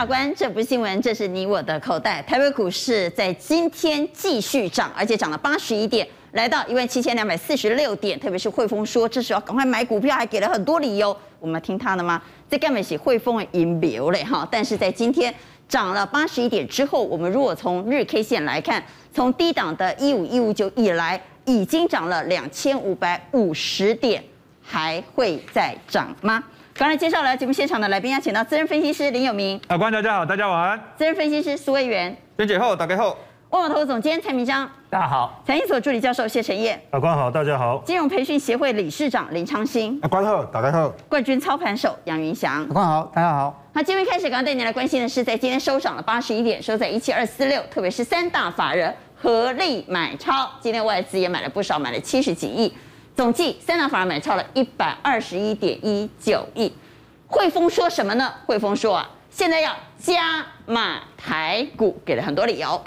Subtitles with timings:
[0.00, 2.22] 大官，这不是新闻，这是你我的口袋。
[2.22, 8.18] 台北股市在今天继续涨，而且涨了八十一点，来到一万七千两百四十六点。
[8.18, 11.14] 特别是汇丰说，这时候赶快买股票，还给了很多理由。
[11.38, 12.22] 我们听他的吗？
[12.48, 14.48] 这根本是汇丰的引流嘞哈。
[14.50, 15.34] 但是在今天
[15.68, 24.24] 涨了八十一点之后，我们如果从日 K 线来看，从低档的一五一五九以来，已经涨了两千五百五十点，
[24.62, 26.42] 还会再涨吗？
[26.80, 29.60] 刚才介绍了节目现场的来宾，邀请到资深分析师林有明。
[29.68, 30.80] 啊，观众大家好，大家晚安。
[30.96, 32.16] 资深分析师苏卫元。
[32.38, 33.14] 娟姐好，大家好。
[33.50, 34.66] 万宝投资总监蔡明章。
[34.88, 35.42] 大家好。
[35.46, 36.80] 财经所助理教授谢晨彦。
[36.90, 37.82] 法官好，大家好。
[37.84, 40.00] 金融培训协会理事长林昌兴。
[40.00, 40.88] 法官好，大家好。
[41.06, 42.66] 冠军操盘手杨云翔。
[42.68, 43.62] 法官好，大家好。
[43.74, 52.72] 那今天开始，刚刚带您来关心的是，在今天收涨了八十一点，收在一七二四六，特别是三大法人合力买超，今天外资也买了不少，买了七十几亿，
[53.20, 56.72] 总计三大法人买超了一百二十一点一九亿。
[57.26, 58.32] 汇丰说什么呢？
[58.46, 62.82] 汇丰说啊，现在要加码台股，给了很多理由。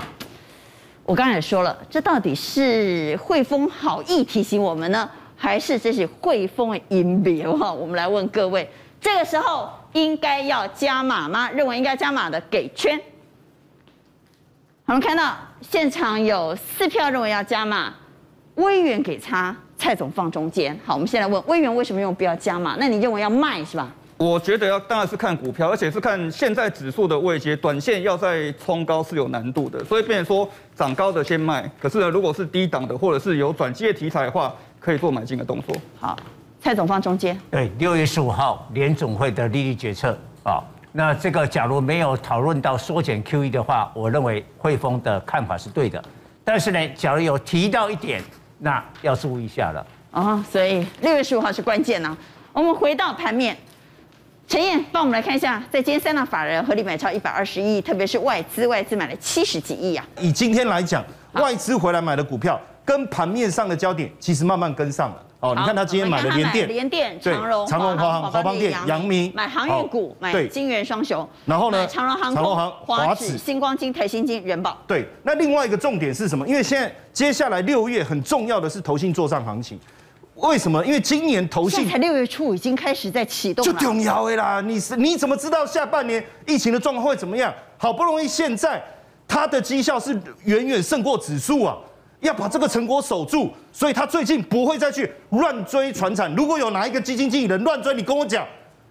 [1.06, 7.56] 我刚才也说了，这到底是汇丰好意提醒我们呢，还是这是汇丰的阴谋？
[7.56, 8.68] 哈，我们来问各位，
[9.00, 11.52] 这个时候应该要加码吗？
[11.52, 13.00] 认为应该加码的给圈。
[14.86, 17.94] 我们看到现场有四票认为要加码，
[18.56, 20.74] 威元给叉，蔡总放中间。
[20.86, 22.78] 好，我们先来问威元为什么认为不要加码？
[22.80, 23.92] 那你认为要卖是吧？
[24.16, 31.70] 我觉得要当然是看股票，而且是看现在指数的位阶，短线要再冲高是有难度的，所以变成说涨高的先卖。
[31.82, 35.76] 可是呢，如果是低档的或者是有转机的题材的话，可以做买进的动作。
[36.00, 36.18] 好，
[36.62, 37.38] 蔡总放中间。
[37.52, 46.02] 对，六月十五号联总会的利率决策啊，那这个假如没有讨论到缩减 QE 的话，我认为汇丰的看法是对的。
[46.46, 48.22] 但是呢，假如有提到一点，
[48.64, 49.86] 那要注意一下了。
[50.12, 52.18] 哦，所以六月十五号是关键呢。
[52.54, 53.56] 我们回到盘面。
[54.48, 60.06] 陈燕，帮我们来看一下，在今天三大法人合力买超一百二十亿，特别是外资，外资买了七十几亿啊。
[60.20, 65.26] 以今天来讲，外资回来买的股票，跟盘面上的焦点其实慢慢跟上了。
[65.44, 71.28] 哦，你看他今天买了联电、联电、长荣、长荣、华航、华邦电、阳明，买航运股，买金元双雄。
[71.46, 74.78] 然后呢，长荣航空、华指、星光金、台新金、仁宝。
[74.88, 76.48] 对，那另外一个重点是什么？
[76.48, 79.78] 因为现在接下来六月很重要的是投信做上行情。
[80.36, 80.82] 为什么？
[80.86, 84.62] 因为今年投信才六月初已经开始在启动，就重要的啦。
[84.62, 87.54] 你是你怎么知道下半年疫情的状况会怎么样？
[87.78, 88.82] 好不容易现在
[89.28, 91.76] 它的绩效是远远胜过指数啊，
[92.24, 96.34] 要把这个成果守住，所以他最近不会再去乱追传产。
[96.36, 98.48] 如果有哪一个基金经理人乱追，你跟我讲，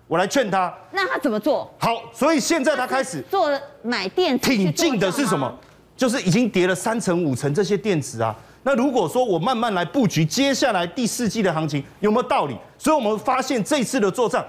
[0.07, 0.73] 我来劝他。
[0.93, 1.69] 那他怎么做？
[1.79, 3.51] 好，所以现在他开始做
[3.83, 5.53] 买电子，挺进的是什么？
[5.97, 8.35] 就是已经跌了三成五成这些电子啊。
[8.65, 12.57] 那如果说我慢慢来布局，接下来第四季的行情有没有道理？
[12.79, 14.45] 所以我们发现这次的作帐，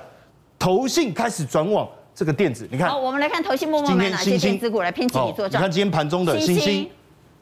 [0.60, 2.68] 投信开始转往这个电子。
[2.72, 5.60] 你看，好，我们来看投信默默买哪些电子股来拼经理作帐。
[5.60, 6.90] 你看今天盘中的欣兴、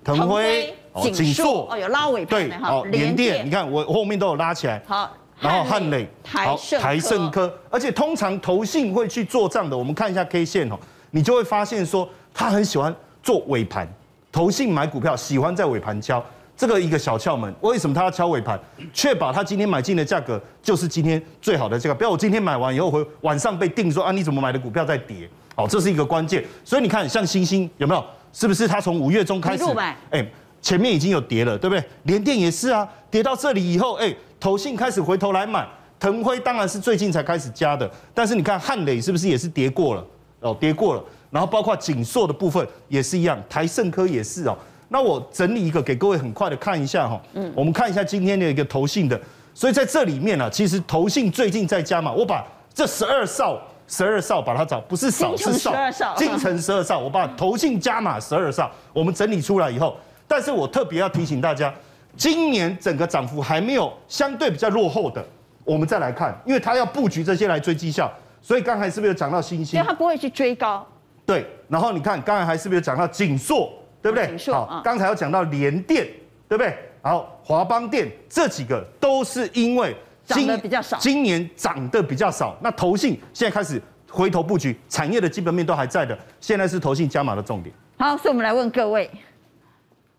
[0.03, 2.83] 腾辉、锦硕，哦，有拉尾盘的哈。
[2.91, 4.81] 联电，你看我后面都有拉起来。
[4.85, 10.79] 好，然后汉磊、好台盛科，而且通常投信会去做账的，我们看一下 K 线哦，
[11.11, 13.87] 你就会发现说他很喜欢做尾盘，
[14.31, 16.23] 投信买股票喜欢在尾盘敲。
[16.57, 18.59] 这个一个小窍门，为什么他要敲尾盘？
[18.93, 25.27] 确保他今天买进的价格就是今天最好的价格，不要我今天买完以后回晚上被定说啊，你怎么买的股票在跌？
[25.55, 26.45] 好，这是一个关键。
[26.63, 28.05] 所以你看，像星星有没有？
[28.33, 29.63] 是不是它从五月中开始？
[30.09, 30.25] 哎，
[30.61, 31.83] 前面已经有跌了，对不对？
[32.03, 35.67] 联电也是啊，跌到这里以后，哎，投信开始回头来买。
[35.99, 40.05] 腾辉当然是最近才开始加的，但是你看汉磊是不是也是跌过了？
[40.39, 41.03] 哦，跌过了。
[41.29, 44.57] 然后包括景硕的部分也是一样，台盛科也是哦。
[44.89, 49.19] 那我整理一个给各位很快的看一下哈，嗯，我们看一下今天的一个投信的，
[49.53, 53.61] 所以在这里面呢，其实投信最近在加嘛，我把这十二少
[53.91, 55.75] 十二少把它找，不是少是少，
[56.15, 61.71] 京城十二少，我把投信加码十二少，我们整理出来以后，但是我特别要提醒大家，
[62.15, 65.21] 今年整个涨幅还没有相对比较落后的，
[65.65, 68.09] 我们再来看，因为它要布局这些来追绩效，
[68.41, 69.77] 所以刚才是不是有讲到星星？
[69.77, 70.87] 因为他不会去追高，
[71.25, 73.69] 对，然后你看刚才还是不是有讲到锦硕？
[74.01, 74.35] 对不对？
[74.51, 76.07] 好，刚才有讲到联电，
[76.49, 76.75] 对不对？
[77.03, 79.95] 然后华邦电这几个都是因为
[80.35, 82.57] 涨得比较少，今年涨得比较少。
[82.61, 87.73] 那投信现在开始回头布局，产业的基本面都还在的，现在是投信加码的重点。
[87.97, 89.09] 好，所以我们来问各位，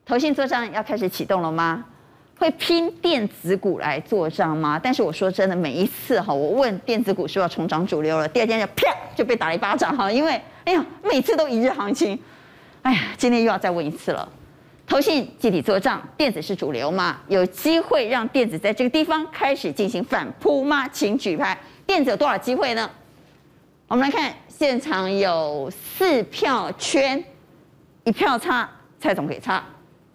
[0.04, 1.84] 投信做账要开始启动了吗？
[2.38, 4.80] 会拼电子股来做账吗？
[4.82, 12.18] 但是我说真的，每一次哈，我问电子股是要重涨主流了，第二天就啪就被打了一巴掌哈，因为哎呀，每次都一日行情。
[12.82, 14.28] 哎呀，今天又要再问一次了。
[14.92, 17.18] 投信集体做账，电子是主流吗？
[17.26, 20.86] 有机会让电子在这个地方开始进行反扑吗？
[20.88, 21.58] 请举牌。
[21.86, 22.90] 电子有多少机会呢？
[23.88, 27.24] 我们来看现场有四票圈，
[28.04, 28.68] 一票差，
[29.00, 29.64] 蔡总给差，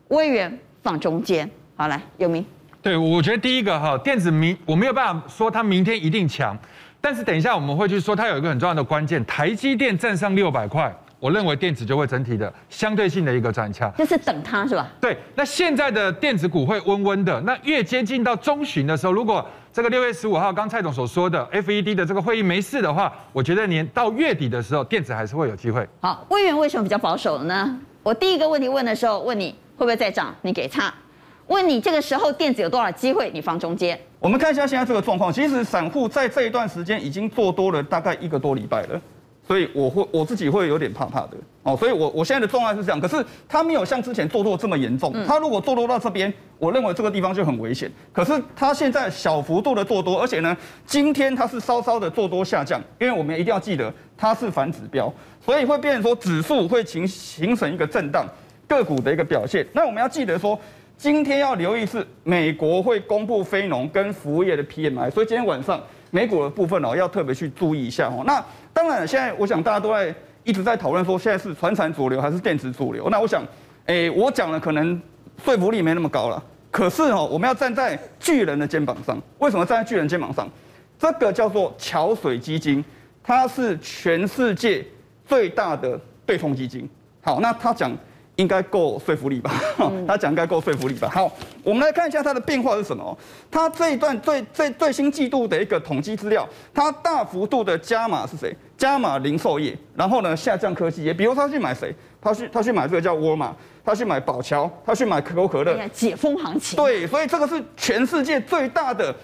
[0.09, 1.49] 委员放中间。
[1.75, 2.45] 好，来有名。
[2.79, 6.55] 对，我觉得第一个哈，电子明我没有办法说它明天一定强，
[7.01, 10.95] 但是等一下我们会去说它有一个很重要的关键，台积电站上六百块。
[11.19, 14.87] 我认为电子就会整体的相对性的一个转强，就是等它是吧？
[15.01, 19.43] 对，那现在的电子股会温温的，那越接近到中旬的时候，如果
[19.73, 25.87] 这个六月十五号刚蔡总所说的 FED 的这个会议没事的话，我觉得年到月底的时候，电子还是会有机会。
[26.01, 27.79] 好，魏源为什么比较保守呢？
[28.03, 30.93] 我第一个问题问的时候问你会不会再涨，你给差；
[31.47, 33.99] 问你这个时候电子有多少机会，你放中间。
[34.19, 39.01] 我们看一下现在这个状况，其实散户在这一段时间已经做多了大概一个多礼拜了。
[39.47, 45.13] 所以我会我自己会有点怕怕的哦，所以我我现在的状态是这样，可是它没有像之前做多这么严重。
[45.25, 47.89] 它如果做多到这边，我认为这个地方就很危险。
[48.11, 50.55] 可是它现在小幅度的做多，而且呢，
[50.85, 55.13] 今天它是稍稍的做多下降，因为我们一定要记得它是反指标，
[55.43, 58.25] 所以会变成说指数会形形成一个震荡，
[58.67, 59.65] 个股的一个表现。
[59.73, 60.59] 那我们要记得说，
[60.97, 65.81] 今天要留意是美国会公布非农跟服务业的 PMI，所以今天晚上
[66.11, 68.23] 美股的部分哦，要特别去注意一下哦。
[68.25, 68.43] 那
[68.73, 70.13] 当然，现在我想大家都在
[70.43, 73.09] 一直在讨论说，现在是传产主流还是电子主流？
[73.09, 73.43] 那我想，
[73.85, 75.01] 诶，我讲的可能
[75.43, 76.41] 说服力没那么高了。
[76.71, 79.21] 可是哦，我们要站在巨人的肩膀上。
[79.39, 80.47] 为什么站在巨人肩膀上？
[80.99, 82.83] 这个叫做桥水基金，
[83.23, 84.85] 它是全世界
[85.25, 86.89] 最大的对冲基金。
[87.21, 87.91] 好，那他讲。
[88.37, 89.51] 应该够说服力吧？
[90.07, 91.09] 他讲应该够说服力吧？
[91.13, 91.31] 好，
[91.63, 93.17] 我们来看一下它的变化是什么。
[93.51, 98.55] 它这一段最最最新季度的一个统计资料，它大幅度的加码是谁？
[98.77, 101.13] 加码零售业，然后呢下降科技业。
[101.13, 101.93] 比如他去买谁？
[102.21, 105.75] 他去他去买这个叫沃尔玛，他去买宝乔，他去买可口可乐。
[105.91, 106.77] 解封行情。
[106.77, 109.15] 对，所以这个是全世界最大的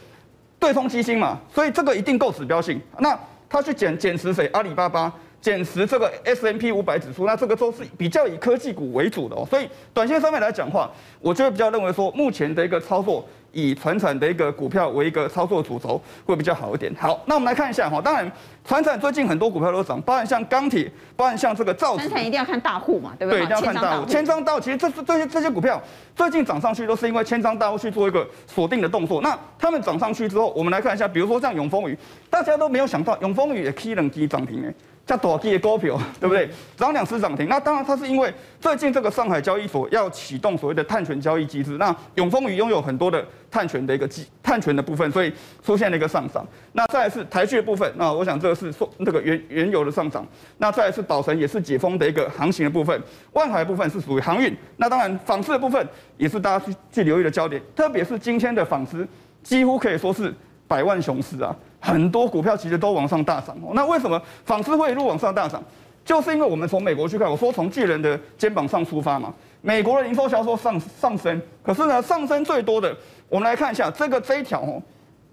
[0.57, 2.81] 对冲基金嘛，所以这个一定够指标性。
[2.98, 3.18] 那
[3.48, 4.48] 他去减减持谁？
[4.54, 5.13] 阿里巴巴。
[5.43, 16.95] 减持这个 S&P 五百指数，那这个都是比较以科技股为主的哦，所以短线上面来讲话，我就会比较认为说，目前的一个操作以传产的一个股票为一个操作主轴会比较好一点。
[16.97, 18.31] 好，那我们来看一下哈，当然
[18.63, 22.07] 传产最近很多股票都涨，包含像钢铁，包含像这个造纸。
[22.07, 23.41] 传产一定要看大户嘛，对不对？
[23.41, 24.05] 对，一定要看大户。
[24.05, 25.81] 千张大户，其实这这些这些股票
[26.15, 29.21] 最近涨上去，都是因为千张大户去做一个锁定的动作。
[29.21, 31.97] 那他们涨上去之后，我们来看一下，比如说像永丰余，
[32.29, 34.73] 大家都没有想到永丰余也 K 冷机涨停诶。
[35.05, 36.50] 叫多基的股票， 对不对？
[36.77, 37.50] 涨两次涨停。
[37.50, 41.77] 那当然，它是因为最近这个上海交易所要启动所谓的碳权交易机制。
[41.77, 46.47] 那永丰余拥有很多的碳权的一个机碳权的部分，所以出现了一个上涨。
[46.71, 50.25] 那再来是台剧的部分，那我想这个是说那个原原油的上涨。
[50.59, 53.01] 那再来是宝成也是解封的一个航行的部分。
[53.33, 54.55] 万海部分是属于航运。
[54.77, 55.85] 那当然纺织的部分
[56.17, 59.05] 也是大家去去留意的焦点，特别是今天的纺织
[59.44, 60.33] 几乎可以说是
[60.65, 61.53] 百万雄师啊。
[61.85, 65.62] 很多股票其实都往上大涨哦，那为什么纺织会一路往上大涨？
[66.06, 69.33] 就是因为我们从美国去看，我说从巨人的肩膀上出发嘛。
[69.62, 72.95] 美国的零售销售上上升，可是呢，上升最多的，
[73.27, 74.81] 我们来看一下这个这一条哦，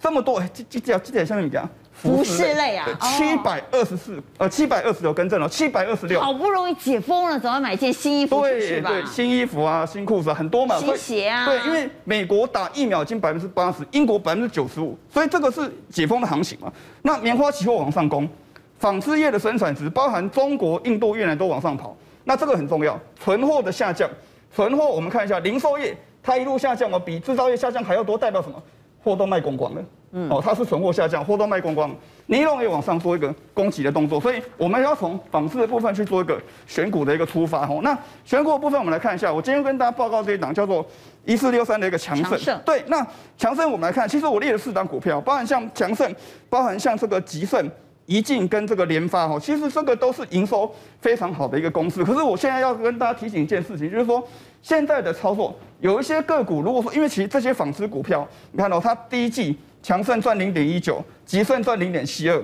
[0.01, 1.69] 这么多，这这条这点下面你看。
[2.03, 6.19] 服饰类啊，七百二十四，呃，七百二十六，更正了，七百二十六。
[6.19, 8.41] 好不容易解封了，总要买件新衣服？
[8.41, 10.79] 对对，新衣服啊，新裤子啊，很多嘛。
[10.79, 11.45] 新鞋啊。
[11.45, 16.73] 对，因为美国打疫苗已经百分之八十，英国百分之九十五，所以这个是解封的行情嘛。
[17.03, 18.27] 那棉花期货往上攻，
[18.79, 22.99] 纺织业的生产值，包含中国、印度、越南都往上跑，那这个很重要。
[23.23, 24.09] 存货的下降，
[24.55, 28.63] 存货我们看一下，零售业它一路下降，比制造业下降还要多，代表什么？
[29.05, 29.83] 货都卖光光了。
[30.13, 31.89] 嗯，哦，它是存货下降，货都卖光光，
[32.27, 36.37] 尼龙也往上做一个攻击的动作，所以我们要从纺织的部分去做一个
[36.67, 37.65] 选股的一个出发。
[37.69, 40.85] 哦，那选股的部分我们来看一下，我今天跟大家报告这一档叫做
[41.25, 42.31] 一四六三的一个强盛。
[42.31, 42.61] 强盛。
[42.65, 43.07] 对，那
[43.39, 46.13] 强盛我们来看，其实我列了四档股票，包含像强盛，
[46.49, 47.71] 包含像这个吉盛、
[48.07, 49.27] 宜进跟这个联发。
[49.27, 50.69] 哦，其实这个都是营收
[51.01, 52.05] 非常好的一个公司。
[52.05, 54.21] 可是我现在要跟大家提醒一件事情，就是说
[54.61, 59.57] 现在的操作有一些个股，如果说因为其实这些纺织股票，你看到、哦、它第一季。
[59.83, 62.43] 强盛赚零点一九，吉盛赚零点七二，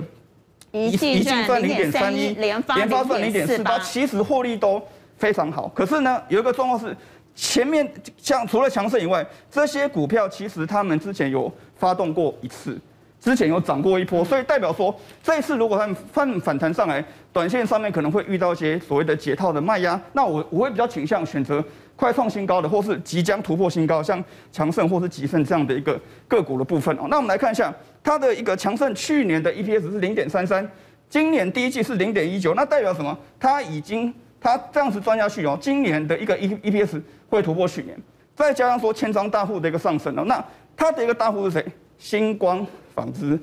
[0.73, 4.83] 一进赚零点三一，联发赚零点四八，其实获利都
[5.17, 5.69] 非常好。
[5.69, 6.97] 可是呢，有一个状况是，
[7.35, 12.79] 前面像除了强盛以外，这些股票其实他们之前有发动过一次，
[13.27, 21.63] 之前有涨过一波，所以代表说这一次如果它们反反弹上来，短线上面可能会遇到一些所谓的解套的卖压，那我我会比较倾向选择。
[21.97, 27.07] 快创新高的，或是即将突破新高，像强盛或是吉盛这样的一个个股的部分哦。
[27.09, 30.71] 那我们来看一下它的一个强盛，去年的 EPS 是零点三三，
[31.09, 33.19] 今年第一季是零点一九，那代表什么？
[33.41, 37.99] 它已经它这样子钻下去哦，今年的一个 E EPS 会突破去年，
[38.37, 40.45] 再加上说千张大户的一个上升哦，那
[40.77, 41.67] 它的一个大户是谁？
[41.97, 42.65] 星光
[42.97, 43.39] 纺织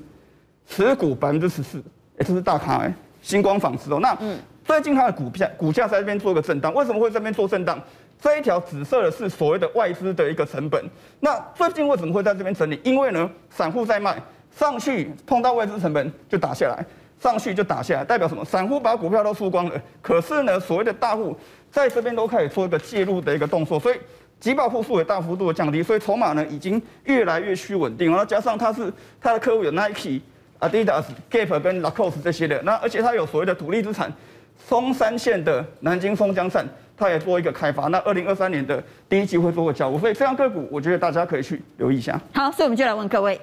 [0.66, 1.78] 持股百分之十四，
[2.18, 2.92] 哎，这是大咖哎。
[3.22, 3.98] 星光纺织哦。
[4.02, 4.14] 那
[4.62, 7.80] 最近它的股价股价在这边做一个震荡，为什么会在这边做震荡？
[8.20, 10.84] 这一条紫色的是所谓的外资的一个成本。
[11.20, 12.78] 那最近为什么会在这边整理？
[12.84, 14.22] 因为呢，散户在卖
[14.54, 16.84] 上去，碰到外资成本就打下来，
[17.18, 18.44] 上去就打下来，代表什么？
[18.44, 19.82] 散户把股票都输光了。
[20.02, 21.34] 可是呢，所谓的大户
[21.70, 23.98] 在这边都开始做一个介入的一个动作，所以
[24.40, 28.10] 急爆户数也大幅度的降低，所以筹码呢已经越来越趋稳定。
[28.10, 30.20] 然后加上它是它的客户有 Nike、
[30.60, 34.12] Adidas、Gap 跟 Lacoste 这些的，那而且它有所谓的土地资产，
[34.66, 36.66] 松山线的南京松江站。
[36.96, 42.16] 他也做一个开发，那二零二三年的第一季会做个交付，所以这样个股，我觉得大家可以去留意一下。
[42.32, 43.40] 好，所以我们就来问各位，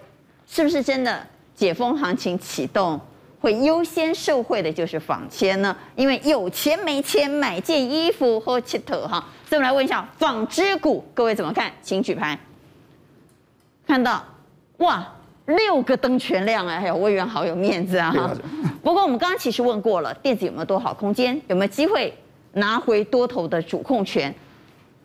[0.47, 1.21] 是不是真的
[1.53, 2.97] 解封行情启动
[3.41, 5.75] 会优先受惠的就是纺纤呢？
[5.95, 9.25] 因为有钱没钱买件衣服或切头哈。
[9.49, 11.71] 所以我们来问一下纺织股，各位怎么看？
[11.81, 12.39] 请举牌。
[13.87, 14.23] 看到
[14.77, 15.05] 哇，
[15.47, 18.31] 六个灯全亮哎，还有魏源好有面子啊哈。
[18.83, 21.39] 不过我们刚刚其实问过了，电子有没有多好空间？
[21.47, 22.13] 有没有机会？
[22.53, 24.33] 拿回多头的主控权，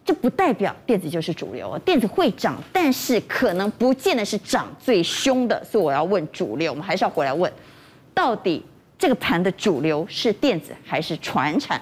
[0.05, 1.79] 这不代表电子就是主流啊。
[1.85, 5.65] 电子会涨，但是可能不见得是涨最凶的。
[5.65, 7.51] 所以我要问主流，我们还是要回来问，
[8.17, 8.65] 到底
[8.99, 11.79] 这个盘的主流是电子还是传产？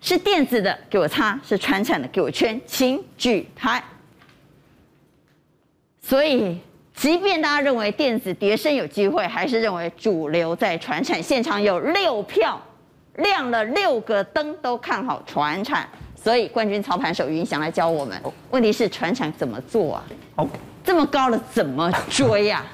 [0.00, 3.82] 是电子的给我擦，是传产的给我圈，请举牌。
[6.00, 6.56] 所以，
[6.94, 11.20] 即便大家认为电子跌升有机会，还是认为主流在传产。
[11.20, 12.62] 现场有六票。
[13.16, 18.16] 亮了六个灯，都看好传产，所以冠军操盘手云翔来教我们。
[18.52, 20.04] 问题是传产怎么做啊？
[20.36, 20.48] 好，
[20.84, 22.70] 这么高了怎么追呀、啊？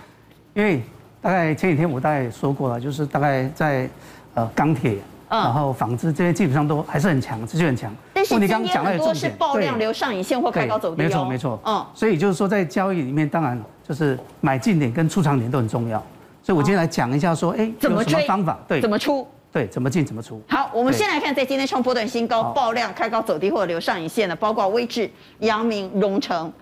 [0.53, 0.83] 因为
[1.25, 3.89] 大概前几天我大概说过了，就是大概在
[4.35, 4.99] 呃钢铁，
[5.31, 7.91] 然后纺织这些基本上都还是很强，持续很强。
[8.13, 11.59] 但是今天很多是爆量流上影线或开高走低、哦、没错没错。
[11.65, 15.99] 嗯，所以就是说在交易里面，当然就是买进点跟出场点都很重要。
[16.43, 18.27] 所以我今天来讲一下说，哎，怎么追？
[18.27, 19.27] 方法对，怎么出？
[19.51, 20.43] 对，怎么进怎么出。
[20.51, 26.53] 好，我们先来看，在今天冲波段新高、爆量、开高走低或者留上影线的，包括威智、阳明、荣成、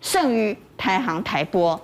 [0.00, 1.78] 剩余、台航、台玻，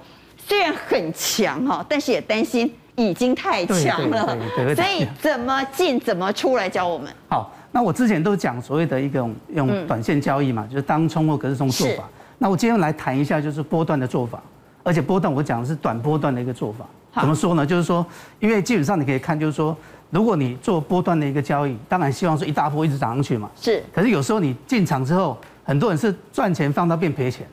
[0.46, 4.36] 虽然很强哈，但是也担心已经太强了。
[4.74, 7.12] 所以怎么进怎么出来教我们。
[7.28, 12.08] 好，那我之前都讲所谓的一个用用短线交易嘛，就是当冲或隔日冲做法。
[12.38, 14.42] 那我今天来谈一下，就是波段的做法，
[14.82, 16.84] 而且波段我讲的是短波段的一个做法。
[17.20, 17.64] 怎么说呢？
[17.64, 18.04] 就是说，
[18.40, 19.76] 因为基本上你可以看，就是说。
[20.10, 23.50] 如果你做波段的一个交易，当然希望说一大波一直涨上去嘛。
[23.58, 23.82] 是。
[23.94, 27.46] 可是有时候你进场之后，很多人是赚钱放到变赔钱，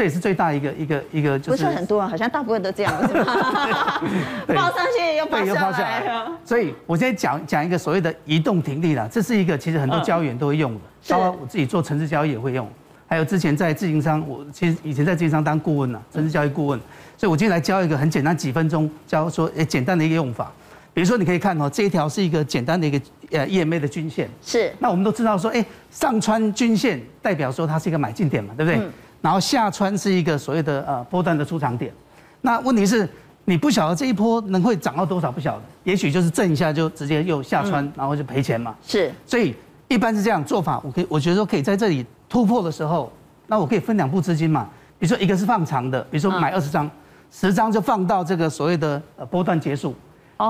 [0.00, 1.62] 这也是最大一个一个一个就是。
[1.62, 3.22] 不是很多啊，好像大部分都这样，是吗？
[4.48, 6.26] 报上去又报下来。
[6.42, 10.80] 所以我现在讲讲一个所谓的移动停利啦，这是一个其实很多交易员都会用的，
[11.10, 12.66] 包括我自己做城市交易也会用，
[13.06, 16.80] 还有之前在自营商，我其实以前在自营商当顾问呢，城市交易顾问，
[17.18, 20.50] 所以我今天来教一个很简单，几分钟教说诶简单的一个用法。
[20.94, 23.00] 比如说，你可以看哦，这一条是一个简单的一个
[23.32, 24.28] 呃 EMA 的均线。
[24.42, 24.72] 是。
[24.78, 28.80] 那我们都知道说，哎，上穿均线代表说它是一个买进点嘛，对不对？
[28.80, 28.90] 嗯。
[29.20, 31.92] 然后下穿是一个所谓的呃波段的出场点。
[32.40, 33.08] 那问题是，
[33.44, 35.62] 你不晓得这一波能会涨到多少，不晓得。
[35.84, 38.74] 也许就是震一下就直接又下穿，然后就赔钱嘛。
[38.86, 39.12] 是。
[39.26, 39.54] 所以
[39.88, 43.12] 一般是这样做法，我可以我觉得说可以在这里突破的时候，
[43.46, 44.68] 那我可以分两步资金嘛。
[44.98, 46.90] 比如说一个是放长的，比如说买二十张，
[47.30, 49.94] 十张就放到这个所谓的呃波段结束。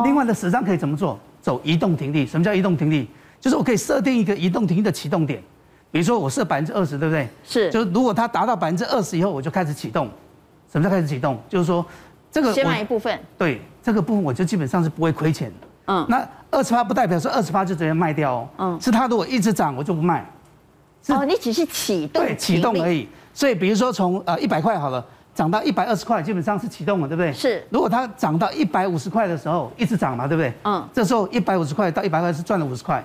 [0.05, 1.19] 另外的十张可以怎么做？
[1.43, 2.27] 走移动停利。
[2.27, 3.09] 什么叫移动停利？
[3.41, 5.43] 就是我可以设定一个移动停利的启动点，
[5.91, 7.29] 比如说我设百分之二十，对不对？
[7.45, 7.71] 是。
[7.71, 10.09] 就是如果它达到百分之二十以后，我就开始启动。
[10.71, 11.39] 什么叫开始启动？
[11.49, 11.85] 就是说
[12.31, 13.19] 这个先买一部分。
[13.37, 15.67] 对，这个部分我就基本上是不会亏钱的。
[15.87, 16.07] 嗯。
[16.09, 18.49] 那二十八不代表说二十八就直接卖掉哦。
[18.59, 18.81] 嗯。
[18.81, 20.25] 是它如果一直涨，我就不卖。
[21.09, 22.25] 哦，你只是启动。
[22.25, 23.09] 对，启动而已。
[23.33, 25.05] 所以比如说从呃一百块好了。
[25.33, 27.33] 涨到一百二十块，基本上是启动了，对不对？
[27.33, 27.65] 是。
[27.71, 30.53] 如果它涨到一百五十块的时候，一直涨嘛，对不对？
[30.65, 30.87] 嗯。
[30.93, 33.03] 这时候一百五十块到一百块是赚了五十块，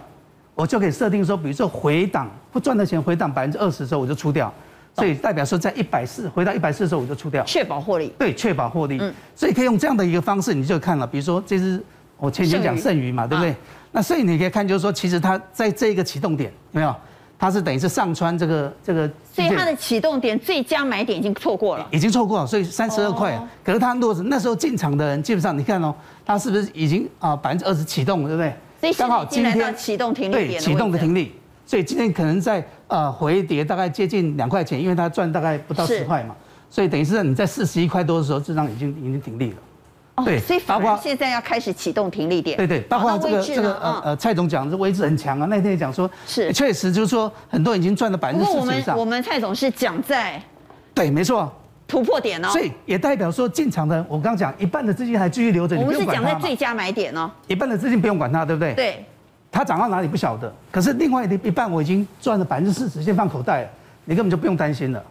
[0.56, 4.52] 我就可以设定说，比如说回档不赚的钱回档百分之二十的时候，我就出掉。
[4.94, 7.44] 所以代表说在一百四回到一百四的时候，我就出掉。
[7.44, 8.14] 确保获利。
[8.18, 8.98] 对，确保获利。
[9.00, 9.14] 嗯。
[9.36, 11.84] 所以可以用这样的一个方式，你就看了，比如说这是
[12.18, 13.52] 我前天讲剩余嘛，对不对？
[13.52, 13.56] 啊、
[13.92, 16.96] 那剩余你可以看，就是说其实它在这个启动点有没有？
[17.38, 23.38] 它是等于是上穿这个这个，所以它的启动点最佳买点已经错过了，已经错过了，所以三十二块。
[23.62, 25.94] 可是它如果是那时候进场的人，基本上你看哦，
[26.26, 28.56] 它是不是已经啊百分之二十启动了，对不对？
[28.80, 31.32] 所以刚好今天启动停利对启动的停利，
[31.66, 36.36] 所以今天可能在呃回跌大概接近两块钱，因为它赚大概不到十块嘛，
[36.70, 39.58] 所以等于是你在四十一块多的时候，这张已经已经停利了。
[40.24, 42.56] 对，所以包括现在要开始启动停利点。
[42.56, 48.98] 对对，包括这个这个呃呃，蔡总讲的位置很强啊，那天也讲说，是确实就是说很多人已经赚了百分之四十以上。
[48.98, 50.42] 我们我们蔡总是讲在，
[50.94, 51.52] 对，没错，
[51.88, 52.50] 突破点哦。
[52.50, 57.30] 所以也代表说进场的，我刚刚讲一半的资金还继续留着，我们是讲在最佳买点哦。
[57.48, 58.74] 一半的资金不用管它，对不对？
[58.74, 59.06] 对。
[59.52, 63.70] 它涨到哪里不晓得，可是另外的一半我已经赚了百分之四十，先放口袋了，
[64.04, 65.04] 你根本就不用担心了。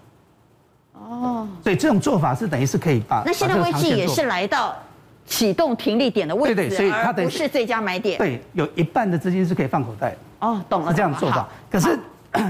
[0.92, 1.48] 哦。
[1.62, 3.22] 所以这种做法是等于是可以把。
[3.24, 4.76] 那现在危机也是来到
[5.24, 8.18] 启动停利点的位置，对对，所以它不是最佳买点。
[8.18, 10.14] 对，有一半的资金是可以放口袋。
[10.40, 10.90] 哦，懂了。
[10.90, 11.48] 是这样做法。
[11.70, 11.98] 可是。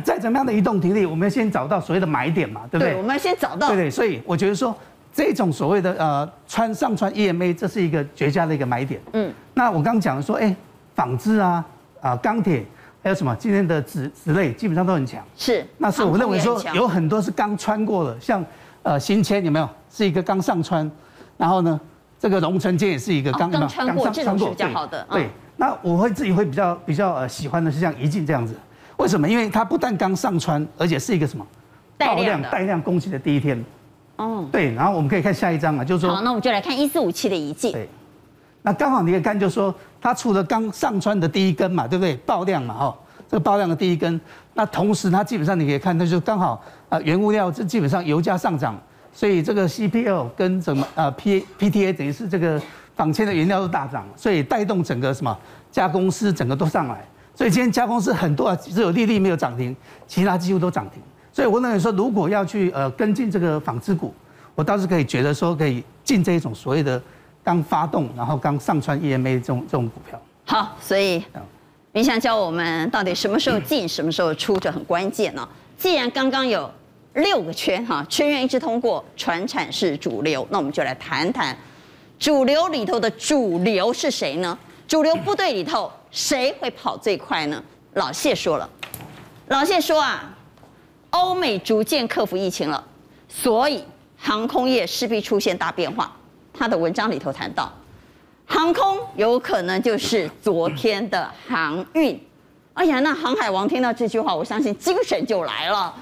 [0.03, 2.95] 再怎么样的移动停利，我们要先找到所谓的买点嘛，对不对？
[2.95, 3.69] 对，我们要先找到。
[3.69, 4.75] 对对，所以我觉得说
[5.12, 9.00] 这种所谓的呃穿上穿 EMA，这是一个绝佳的一个买点。
[9.12, 9.33] 嗯。
[9.53, 10.55] 那我刚刚讲的说，哎，
[10.95, 11.64] 纺织啊
[12.00, 12.64] 啊钢铁
[13.03, 15.23] 还有什么今天的纸纸类基本上都很强。
[15.37, 15.67] 是。
[15.76, 18.45] 那是我认为说有很多是刚穿过的，像
[18.83, 19.69] 呃新签有没有？
[19.91, 20.91] 是一个刚上穿，
[21.37, 21.79] 然后呢
[22.19, 25.07] 这个龙成间也是一个刚刚穿过，这种是比较好的。
[25.11, 25.29] 对。
[25.57, 28.55] 那我会自己会比较比较呃喜欢的是像怡静这样子。
[28.97, 29.29] 为什么？
[29.29, 31.47] 因为它不但刚上穿，而且是一个什么？
[31.99, 33.63] 爆量带量攻击的第一天。
[34.17, 34.49] 哦。
[34.51, 36.15] 对，然后我们可以看下一张啊，就是说。
[36.15, 37.73] 好，那我们就来看一四五七的遗迹。
[37.73, 37.89] 对。
[38.63, 42.17] 那刚好你可以看，就是说它除了刚上穿的第一根嘛，对不对？
[42.25, 42.97] 爆量嘛，哈，
[43.29, 44.19] 这个爆量的第一根。
[44.55, 48.81] 那同时它基本上你可以看，它就刚好啊，原物料这基本上油价上涨，
[49.13, 52.61] 所以这个 CPL 跟什么呃 P PTA 等于是这个
[52.97, 55.37] 纺铅的原料都大涨，所以带动整个什么
[55.71, 57.05] 加工司整个都上来。
[57.35, 59.75] 所以今天加工是很多啊，只有利利没有涨停，
[60.07, 61.03] 其他几乎都涨停。
[61.33, 64.14] 所以我认为说，如果要去呃跟进这个纺织股，
[64.55, 67.03] 我倒是可以觉得说可以进这一种所谓的
[67.43, 70.21] 刚发动，然后刚上穿 EMA 这种这种股票。
[70.45, 71.25] 好，所以
[71.91, 75.49] 你想教我们到底什么时候进，什么时候出，这很关键呢？
[75.76, 76.71] 既然刚刚有
[77.14, 81.57] 六个圈哈，圈圈一致通过，传产是主流，那我们就来谈谈
[82.17, 84.57] 主流里头的主流是谁呢？
[84.87, 85.91] 主流部队里头。
[86.11, 87.61] 谁会跑最快呢？
[87.95, 88.71] 老谢说了，
[89.49, 90.33] 老谢说啊，
[91.11, 92.85] 欧美逐渐克服疫情了，
[93.29, 93.83] 所以
[94.17, 96.14] 航空业势必出现大变化。
[96.57, 97.69] 他的文章里头谈到，
[98.47, 102.17] 航空有可能就是昨天的航运。
[102.75, 105.93] 哎呀，那航海王听到这句话，我相信精神就来了。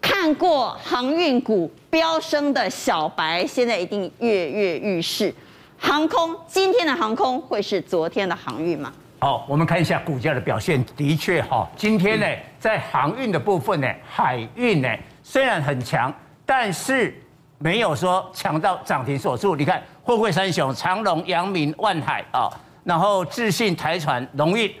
[0.00, 5.34] 看过航运股飙升的小白，现在一定跃跃欲试。
[5.82, 8.92] 航空今天的航空会是昨天的航运吗？
[9.18, 12.26] 好，我们看一下股价的表现，的确哈，今天呢，
[12.58, 14.88] 在航运的部分呢，海运呢
[15.24, 16.12] 虽然很强，
[16.46, 17.20] 但是
[17.58, 19.56] 没有说强到涨停锁住。
[19.56, 20.72] 你看，货柜三雄？
[20.72, 22.48] 长隆、阳明、万海啊，
[22.84, 24.72] 然后智信、台船、龙运，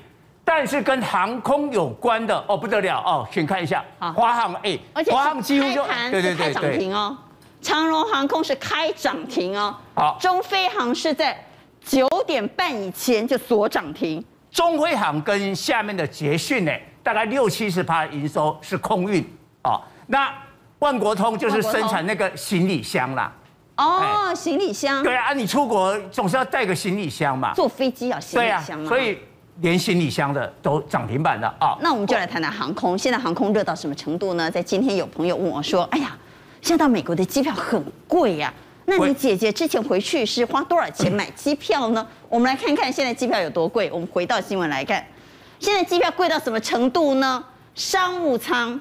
[0.44, 4.78] 但是跟航空有关的哦不得了哦，请看一下，华航哎，
[5.10, 6.52] 华航几乎就对对对。
[6.54, 7.18] 涨停哦，
[7.62, 11.42] 长荣航空是开涨停哦，好，中飞航是在
[11.82, 14.22] 九点半以前就锁涨停。
[14.50, 16.72] 中飞航跟下面的捷讯呢，
[17.02, 19.24] 大概六七十趴营收是空运
[19.62, 19.80] 啊。
[20.08, 20.30] 那
[20.80, 23.32] 万国通就是生产那个行李箱啦。
[23.76, 25.02] 哦，行李箱。
[25.02, 27.54] 对啊，你出国总是要带个行李箱嘛。
[27.54, 28.88] 坐飞机要行李箱嘛。
[28.88, 29.18] 所以
[29.60, 31.78] 连行李箱的都涨停板的啊。
[31.80, 32.98] 那我们就来谈谈航空。
[32.98, 34.50] 现在航空热到什么程度呢？
[34.50, 36.16] 在今天有朋友问我说：“哎呀，
[36.62, 38.52] 现在到美国的机票很贵呀。”
[38.84, 42.04] 那你姐姐之前回去是花多少钱买机票呢？
[42.28, 43.88] 我们来看看现在机票有多贵。
[43.92, 45.04] 我们回到新闻来看，
[45.60, 47.44] 现在机票贵到什么程度呢？
[47.76, 48.80] 商务舱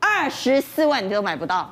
[0.00, 1.70] 二十四万你都买不到，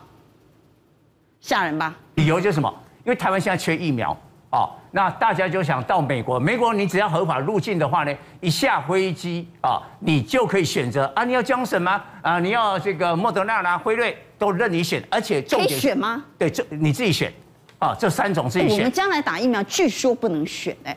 [1.41, 1.95] 吓人吧？
[2.17, 2.73] 理由就是什么？
[3.05, 4.15] 因为台湾现在缺疫苗
[4.51, 6.39] 啊，那大家就想到美国。
[6.39, 12.05] 美国你只要合法入境的话呢，一下飞机啊，你就可以选择啊，你要强生吗？
[12.21, 16.25] 啊，你要这个莫德纳啦、辉瑞都任你选，而且重点可以选吗？
[16.39, 17.33] 对，这你自己选。
[17.79, 18.79] 啊，这三种自己选。
[18.79, 20.97] 我们将来打疫苗，据说不能选哎。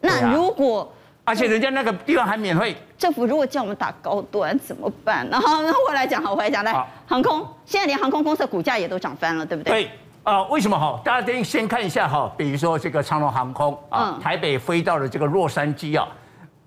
[0.00, 0.92] 那如果，
[1.24, 2.76] 而且人家那个地方还免费。
[2.96, 5.28] 政府如果叫我们打高端怎么办？
[5.28, 6.72] 然后，那我来讲，好，我来讲，来，
[7.04, 9.72] 航空现在连航空公司的股价也都涨翻了，对不对？
[9.72, 9.90] 对。
[10.22, 10.98] 啊，为什么哈？
[11.04, 16.08] 大家先先看一下哈，比如说这个长龙航空啊，台北飞到了这个洛杉矶啊，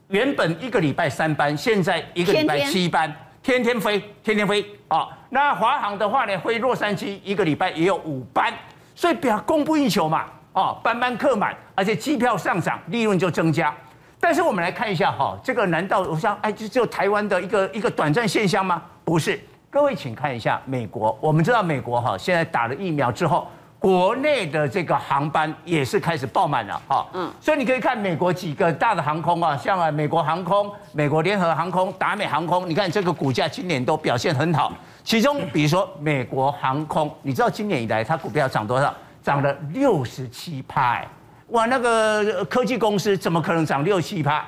[0.10, 5.08] 原本一个礼拜三班，现在一个礼拜七班，天天飞，天天飞啊。
[5.29, 8.53] 那华航的话呢，飞洛杉矶一个礼拜也有五班。
[8.95, 13.71] 所以比较供不应求嘛，哦，班班客满，而且机票上涨，利润就增加。
[14.19, 18.81] 但是我们来看一下哈，这个难道我想哎，就只有台湾的一个一个短暂现象吗？
[19.05, 21.15] 不是，各位请看一下美国。
[21.21, 23.47] 我们知道美国哈，现在打了疫苗之后，
[23.79, 27.05] 国内的这个航班也是开始爆满了哈。
[27.13, 34.73] 嗯，所以你可以看美国几个大的航空啊，像啊美国航空、美国联合航空、达美航空，你看这个股价今年都表现很好。
[35.03, 38.93] 其中，比如说美国航空，你知道今年以来它股票涨多少？
[39.23, 41.01] 涨了六十七趴，
[41.49, 41.65] 哇！
[41.65, 44.45] 那个科技公司怎么可能涨六七趴？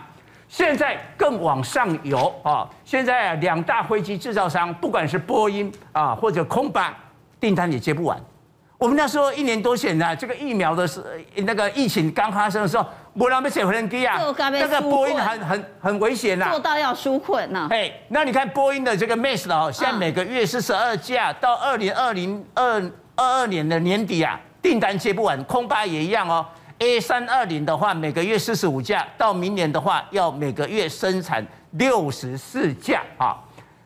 [0.48, 2.68] 现在更往上游啊！
[2.86, 6.96] 现在两大飞机制造商，不管是波音啊或者空巴，
[7.42, 8.18] 订单也接不完，
[8.80, 11.04] 我们那时候一年多前呢，这个疫苗的时
[11.36, 17.68] 那个疫情刚发生的时候，没人要坐飞机啊，那个波音很很很危险呐，做到要纾困呐。
[17.70, 22.82] 哎，那你看波音的这个 MAX 哦，现在每个月四十二架，到二零二零二
[23.18, 26.46] 二二年的年底啊，订单接不完，空巴也一样哦。
[26.78, 33.36] A 三二零的话，每个月四十五架，到明年的话，要每个月生产六十四架啊。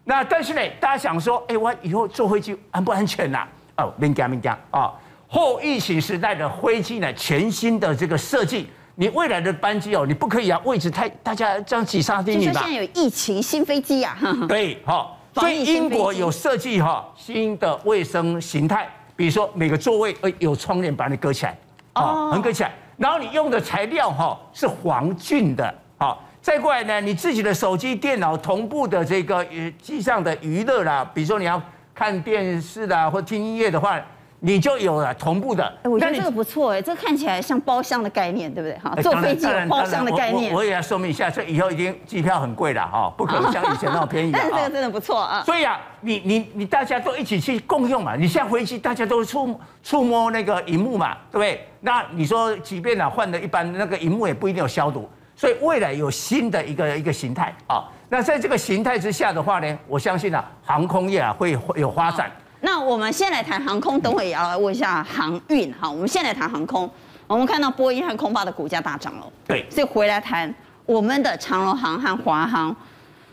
[0.03, 3.47] 那但是呢，大家想说，哎，我以后坐飞机安不安全呐？
[3.77, 4.91] 哦，免惊免惊啊！
[5.27, 12.53] 后疫情时代的飞机呢，全新的这个设计，你未来的班机哦，你不可以啊，位置太大家这样挤沙丁鱼吧？
[12.53, 14.15] 就说现在有疫情新飞机呀，
[14.47, 21.57] 对，好，所以英国有设计哈新的卫生形态，比如说每个座位呃有窗帘把你隔起来，
[21.95, 31.59] 哦，很隔起来，然后你用的材料哈是黄菌的，好，再过来呢，你自己的手机、电脑同步的这个呃机上的娱乐啦，比如说你要。
[31.93, 33.99] 看电视的或听音乐的话，
[34.39, 35.71] 你就有了同步的。
[35.83, 38.77] 我觉得这个不错哎，这个看起来像包厢的概念，对不对？
[38.79, 40.51] 哈，坐飞机有包厢的概念。
[40.51, 44.31] 我，我也要说明一下，这以后已经机票很贵了哈，不可能像以前那么便宜。
[44.35, 45.43] 但是这个真的不错啊。
[45.45, 48.15] 所以啊，你你你大家都一起去共用嘛。
[48.15, 51.67] 你下飞机大家都触触摸那个荧幕嘛，对不对？
[51.81, 55.07] 那你说，即便啊换了一般那个荧幕也不一定有消毒。
[55.35, 57.85] 所以未来有新的一个一个形态啊。
[58.09, 62.31] 那在这个形态之下的话呢，我相信啊，航空业啊会有发展。
[62.61, 65.73] 那我们先来谈航空，等会也要来问一下航运。
[65.73, 66.89] 哈，我们先来谈航空。
[67.27, 69.27] 我们看到波音和空巴的股价大涨了。
[69.47, 70.53] 对，所以回来谈
[70.85, 72.75] 我们的长荣航和华航。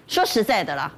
[0.09, 0.91] 说实在的啦，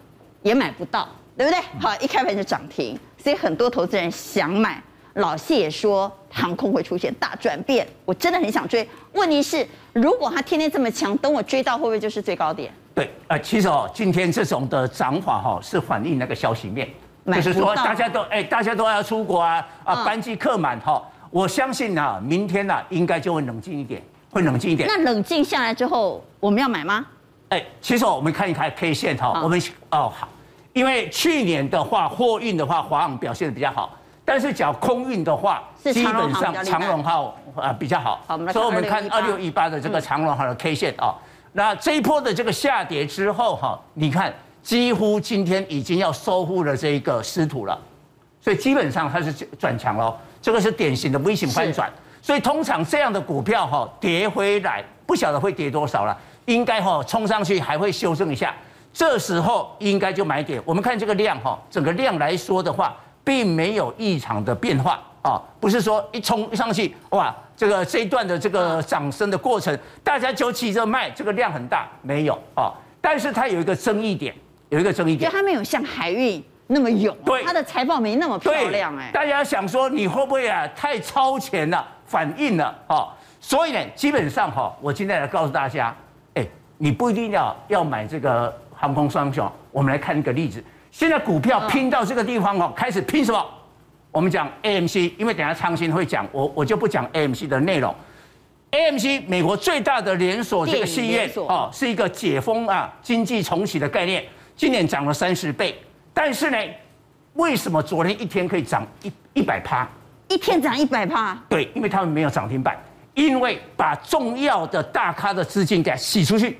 [0.42, 1.60] 也买不到，对不对？
[1.80, 4.82] 好，一开盘就涨停，所以很多投资人想买。
[5.14, 8.88] 老谢也说航空会出现大转变，我真的很想追。
[9.12, 12.72] 问题是，如果它天天这么强，等我追到会不会就是最高点？
[12.94, 16.86] 对，呃，其实哦，今天这种的涨法哈，是反映那个消息面，
[17.26, 21.02] 就是说大家都哎，大家都要出国啊，啊，班机客满哈。
[21.30, 24.86] 我相信啊，明天呢，应该就会冷静一点，会冷静一点。
[24.86, 27.06] 那冷静下来之后，我们要买吗？
[27.48, 29.58] 哎，其实我们看一看 K 线哈，我们
[29.90, 30.28] 哦好，
[30.74, 38.20] 因为去年的话，货运的话，华航表现的比较好，但是讲空运的话，基本上长荣号啊比较好。
[38.26, 41.14] 好，所以我们看二六一八的这个长荣号的 K 线啊。
[41.52, 47.78] 那这一波的这个下跌之后哈，你看几乎今天已经要收复了这一个失土了，
[48.40, 50.16] 所以基本上它是转强喽。
[50.40, 58.54] 这个是典型的微型翻转，所以通常这样的股票哈跌回来不晓得会跌多少了，应该哈冲上去还会修正一下，
[58.92, 60.60] 这时候应该就买点。
[60.64, 67.34] 我们看这个量哈，整个量来说的话，并没有异常的变化啊，不是说一冲上去哇。
[67.54, 72.72] 这个这一段的这个涨升的过程，大家就急着卖，这个量很大，没有啊。
[73.00, 74.34] 但是它有一个争议点，
[74.70, 79.10] 有一个争议点，就它没有像海运那么勇，对，它的财报没那么漂亮哎。
[79.12, 83.06] 大家想说你会不会啊太超前了，反应了啊？
[83.38, 85.94] 所以呢，基本上哈，我今天来告诉大家，
[86.34, 86.44] 哎，
[86.78, 89.48] 你不一定要要买这个航空双雄。
[89.70, 93.46] 我们来看一个例子，现在股票拼到这个地方哦，开始拼什么？
[94.12, 97.92] 我们讲 AMC，因为等下昌兴会讲，我我就不讲 AMC 的内容。
[98.70, 104.22] AMC 美国最大的连锁这个戏院哦，是一个解封啊经济重启的概念，
[104.54, 105.78] 今年涨了三十倍。
[106.12, 106.58] 但是呢，
[107.34, 109.88] 为什么昨天一天可以涨一一百趴？
[110.28, 111.36] 一天涨一百趴？
[111.48, 112.78] 对，因为他们没有涨停板，
[113.14, 116.58] 因为把重要的大咖的资金给洗出去。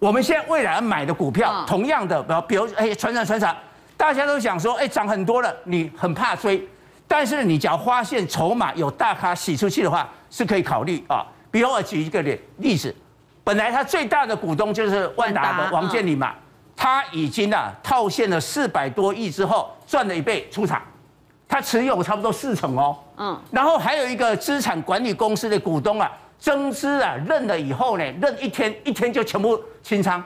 [0.00, 3.56] 我们现在未来买的股票，同样的，比如哎，船长船长，
[3.96, 6.64] 大家都想说，哎，涨很多了，你很怕追。
[7.12, 11.22] 但是你只要发现筹码有大咖洗出去的话，是可以考虑啊。
[11.50, 12.96] 比如我举一个例例子，
[13.44, 16.32] 本来他最大的股东就是万达的王健林嘛，
[16.74, 20.80] 他已经啊套现了四百多亿之后赚了一倍出场，
[21.46, 22.96] 他持有差不多四成哦。
[23.18, 23.38] 嗯。
[23.50, 30.24] 然后还有一个资产管理公司的股东啊，增资啊认了以后呢，认一天一天就全部清仓，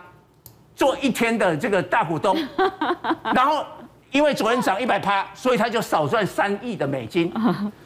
[0.77, 2.38] 做一天的这个大股东，
[3.35, 3.66] 然后。
[4.16, 7.31] 因为昨天涨一百趴，所以他就少赚三亿的美金，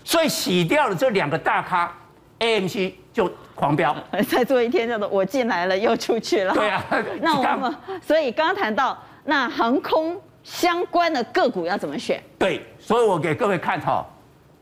[0.05, 1.93] 所以洗掉了这两个大咖
[2.39, 3.97] ，AMC 就狂飙。
[4.29, 6.55] 再做一天叫做我进来了又出去了。
[6.55, 6.85] 对啊，
[7.21, 12.23] 那我们 所以刚刚谈到那航空相关的个股要怎么选？
[12.39, 14.07] 对，所以我给各位看哈，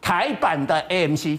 [0.01, 1.39] 台版的 AMC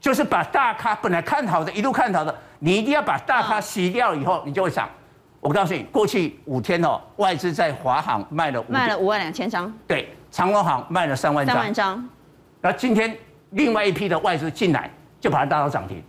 [0.00, 4.90] 就是把大咖本来看好的一路看好的，你一定要把大咖洗掉以后，你就会涨。
[5.42, 12.08] 我告诉你，过去五天哦，外资在华航卖了卖了五万两千张，对，长荣航卖了三万张，三万张。
[12.60, 13.12] 那今天
[13.50, 14.88] 另外一批的外资进来，
[15.20, 16.00] 就把它拉到涨停。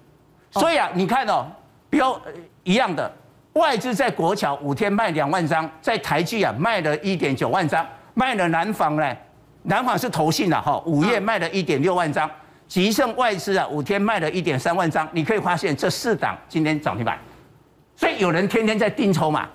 [0.51, 1.47] 所以啊，你看哦，
[1.89, 2.15] 比如
[2.63, 3.11] 一样的，
[3.53, 9.17] 外资在国桥五天卖两万张，在台积啊卖了一点九万张，卖了南方呢
[9.63, 12.29] 南纺是投信了哈，五月卖了一点六万张，
[12.67, 15.09] 吉盛外资啊，五天卖了一点三万张。
[15.11, 17.17] 你可以发现这四档今天涨停板，
[17.95, 19.47] 所以有人天天在定筹码，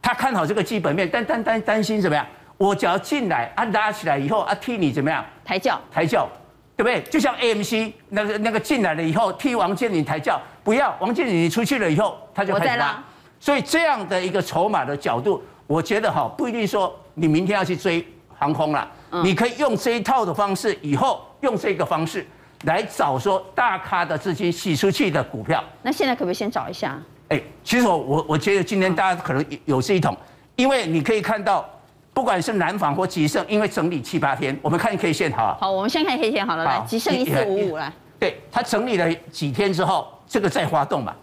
[0.00, 2.26] 他看好这个基本面，但但担担心怎么样？
[2.58, 5.24] 我只要进来啊，拉起来以后啊，替你怎么样？
[5.44, 6.26] 抬轿，抬轿，
[6.74, 7.02] 对不对？
[7.10, 13.02] 就像 AMC 那个那个进来了以后，替王健林抬轿，不要王健林你出去了以后，他就开始拉。
[13.38, 18.06] 所以这样的一个筹码的角度，我觉得哈，不一定说你明天要去追
[18.38, 18.88] 航空了，
[19.22, 22.26] 你可以用这一套的方式，以后用这个方式
[22.64, 25.62] 来找说大咖的资金洗出去的股票。
[25.82, 26.98] 那现在可不可以先找一下？
[27.28, 30.16] 哎，其实我我我觉得今天大家可能有这一桶，
[30.56, 31.68] 因为你可以看到。
[32.16, 35.54] 不管是南纺或吉盛，因为整理七八天，我们看 K 线好。
[35.60, 37.92] 好，我们先看 K 线好了，来，吉盛一四五五来。
[38.18, 41.14] 对，它整理了几天之后，这个再发动嘛，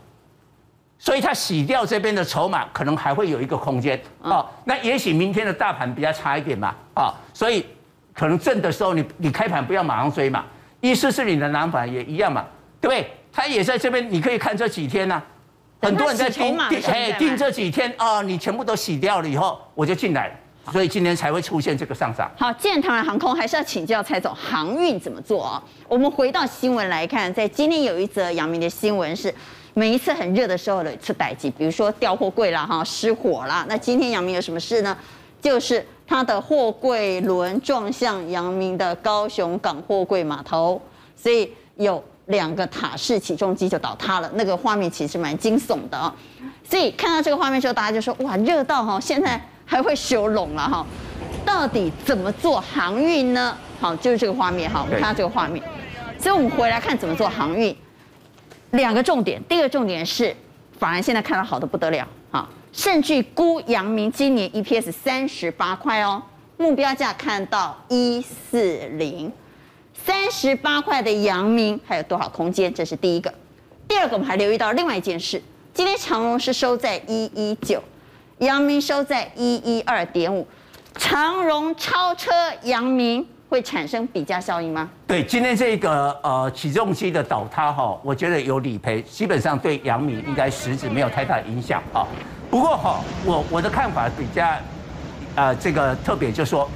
[1.00, 4.48] 所以它洗掉这边的筹码，可能还会有一个空间哦。
[4.66, 7.66] 那也许明天的大盘比较差一点嘛，啊，所以
[8.13, 10.46] 可能震的时候，你你开盘不要马上追嘛。
[10.80, 12.46] 一四四零的南纺也一样嘛，
[12.80, 13.10] 对不对？
[13.32, 15.20] 它也在这边，你可以看这几天呐，
[15.84, 20.34] 很多人在盯，哎，盯这几天啊，你全部都洗掉了以后，我就进来了。
[20.72, 22.32] 所以今天才会出现这个上涨。
[22.38, 25.62] 好，既然谈完航空，还是要请教蔡总，航运怎么做啊？
[25.89, 29.34] 我们回到新闻来看，在今天有一则阳明的新闻是，
[29.74, 33.65] 每一次很热的时候的一次待机，比如说掉货柜啦、哈失火啦。
[33.67, 34.98] 那今天阳明有什么事呢？
[35.41, 40.82] 就是他的货柜轮撞向阳明的高雄港货柜码头，
[41.17, 42.02] 所以有
[42.34, 44.30] 两个塔式起重机就倒塌了。
[44.34, 46.13] 那个画面其实蛮惊悚的啊。
[46.69, 49.41] 所以看到这个画面之后，大家就说：哇，热到哈现在。
[49.65, 50.86] 还会修拢了哈，
[51.46, 53.58] 到底怎么做航运呢？
[53.80, 55.63] 好，就是这个画面哈，我们看到这个画面，
[56.19, 57.74] 所以我们回来看怎么做航运。
[58.72, 60.36] 两个重点，第一个重点是，
[60.78, 66.22] 法人现在看到好的不得了啊，甚至估阳明今年 EPS 三十八块哦，
[66.58, 69.32] 目标价看到一四零，
[70.06, 72.74] 三十八块的阳明还有多少空间？
[72.74, 73.34] 这是第一个。
[73.88, 75.42] 第二个，我们还留意到另外一件事，
[75.74, 77.82] 今天长荣是收在一一九。
[78.39, 80.46] 阳明收在一一二点五，
[80.96, 82.32] 长荣超车
[82.63, 84.89] 阳明会产生比价效应吗？
[85.08, 92.06] 对，今天这个呃起重机的倒塌哈，我觉得有理赔，基本上对阳明应该实质没有太大影响啊。
[92.50, 94.46] 不过哈，我我的看法比较
[95.36, 96.70] 呃这个特别，就是说，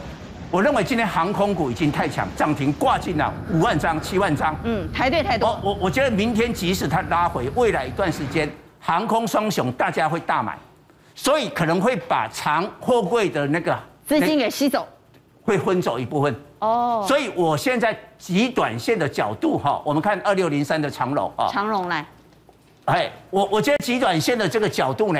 [0.49, 5.59] 我认为今天航空股已经太强，涨停挂进了五万张、七万张，嗯，排队太多。
[5.61, 10.57] 我我我觉得明天即使它拉回，未来一段时间航空双雄大家会大买。
[11.19, 14.87] 所以可能会把长货柜的那个资金给吸走，
[15.41, 17.03] 会分走一部分哦。
[17.07, 22.05] 所以我现在极短线的角度哈，我们看二六零三的长荣啊，长荣来，
[22.85, 25.19] 哎，我我觉得极短线的这个角度呢，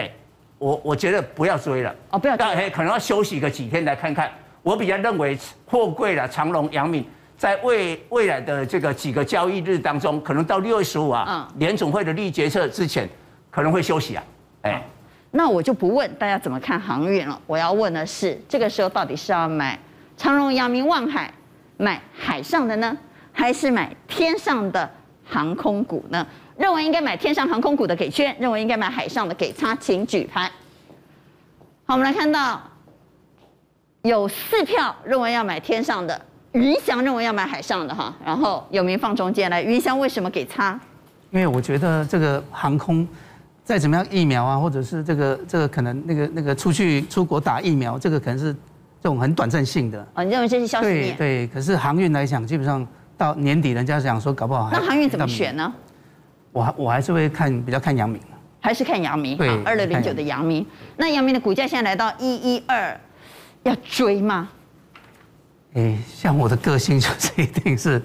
[0.59, 4.31] 我我觉得不要追了哦，不要追，哎，可能要休息个几天来看看。
[4.67, 7.05] 我比较认为货柜了长荣、阳明，
[7.37, 13.07] 在未未来的这个几个交易日当中，可能到六月十五啊，嗯，联总会的利决策之前，
[13.49, 14.23] 可能会休息啊，
[14.63, 14.83] 哎。
[15.31, 19.79] 那我就不问大家怎么看航运了，我要问的是，这个时候到底是要买
[20.17, 21.33] 长荣、阳明、望海，
[21.77, 22.97] 买海上的呢，
[23.31, 24.89] 还是买天上的
[25.23, 26.27] 航空股呢？
[26.57, 30.51] 认为应该买天上航空股的给圈，认为应该买海上的给叉，请举牌。
[31.85, 32.61] 好，我们来看到
[34.03, 36.19] 有四票认为要买天上的，
[36.53, 40.79] 云翔认为要买海上的哈，然后有名放中间来，云翔为什么给叉？
[41.31, 43.07] 因为我觉得这个航空。
[43.63, 50.07] 再怎么样疫苗啊，或者是这个这个可能那个那个出去出国打疫苗，这个可能是这种很短暂性的。
[50.13, 51.17] 哦，你认为这是消息面？
[51.17, 54.69] 对对，可是航运来讲，基本上到年底人家讲说搞不好。
[54.71, 55.73] 那航运怎么选呢？
[56.53, 58.21] 我还我还是会看比较看阳明。
[58.61, 59.35] 还是看阳明？
[59.35, 60.65] 对，二六零九的阳明。
[60.95, 62.97] 那阳明的股价现在来到一一二，
[63.63, 64.49] 要追吗？
[65.73, 68.01] 哎，像我的个性就是一定是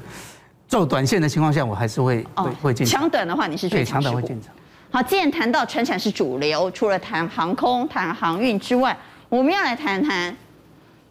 [0.69, 3.01] 做短线的情况下，我还是会会会进场。
[3.01, 4.53] 抢短的话，你是追抢短会进场。
[4.91, 8.95] 好，既然谈到传产是主流，除了谈航空、谈航运之外，
[9.29, 10.37] 我们要来谈谈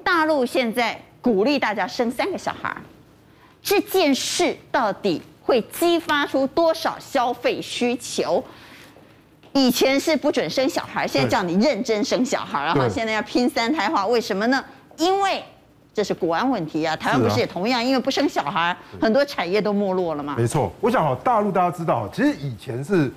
[0.04, 2.76] 大陆现在鼓励大家生三个小孩，
[3.64, 8.44] 这件事到底会激发出多少消费需求？
[9.54, 14.64] 以前是不准生小孩，现在叫你认真生小孩，然后现在要拼三胎化，为什么呢？
[14.98, 15.44] 因为
[15.94, 16.96] 这是国安问题啊。
[16.96, 20.36] 台湾不是也同样，因为不生小孩，很多产业都没落了吗？
[20.38, 23.12] 没错，我想哈，大陆大家知道，其实以前是。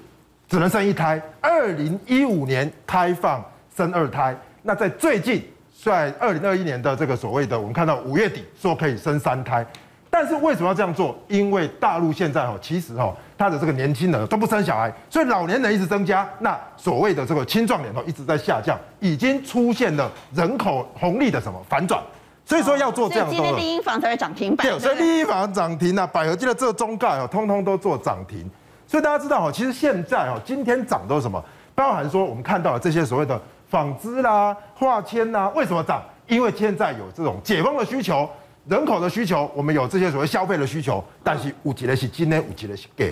[0.46, 1.20] 只能生一胎。
[1.40, 3.42] 二零一五年开放
[3.74, 5.42] 生二胎，那在最近，
[5.82, 9.66] 在二零二一年的这个所谓的，我们看到五月底说可以生三胎，
[10.10, 11.18] 但是为什么要这样做？
[11.28, 22.02] 因为大陆现在哈，其实哈，他的这个年轻人都不生小孩，所以老年人一直增加，那所谓的这个青壮年哦一直在下降，已经出现了人口红利的什么反转，
[22.44, 23.34] 所以说要做这样的。
[23.34, 24.66] 今天立英房才会涨停板。
[24.66, 28.48] 对，所以立英房涨停啊，百合金的这个中概哦，通通都做涨停。
[28.86, 31.42] 所以大家知道哦，其实现在哦，今天涨都是什么？
[31.74, 36.00] 包含说我们看到的这些所谓的纺织啦、化纤啦，为什么涨？
[36.28, 38.28] 因为现在有这种解封的需求、
[38.66, 43.04] 人口的需求，我们有这些所谓消费的需求，但是有几个是今天，有几个是假。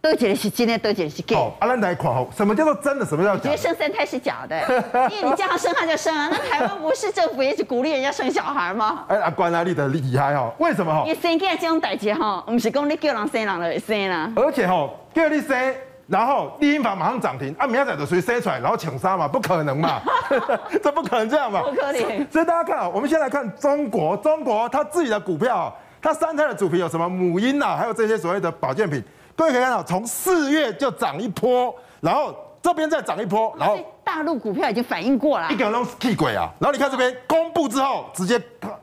[0.00, 1.36] 都觉得是今天，都觉得是假。
[1.36, 3.04] 好，阿兰来看吼，什么叫做真的？
[3.04, 3.42] 什么叫假？
[3.42, 4.60] 我觉得生三胎是假的，
[5.10, 6.28] 因 为你叫他生他就生啊。
[6.30, 9.04] 那台湾不是政府也是鼓励人家生小孩吗？
[9.08, 10.52] 哎，阿关啊，你的厉害哦？
[10.58, 11.02] 为什么哈？
[11.04, 14.32] 你生给这种代志哈，不是讲你叫人生人就会生啦。
[14.36, 15.74] 而且哈，叫你生，
[16.08, 19.28] 然后立英房马上涨停，啊，明仔载就随生出来，然后抢杀嘛？
[19.28, 20.00] 不可能嘛？
[20.82, 21.60] 这不可能这样嘛？
[21.62, 22.26] 不可能。
[22.30, 27.08] 所以大家看啊，我们先来看中国，中国它自己的股票，它三胎的主题有什么？
[27.08, 29.02] 母婴啊，还有这些所谓的保健品。
[29.36, 36.50] 各位可以看到，从四月就涨一波，然后这边再涨一波，然后大陆股票已经反应过了，一个人都是气鬼啊！
[36.58, 38.40] 然后你看这边公布之后，直接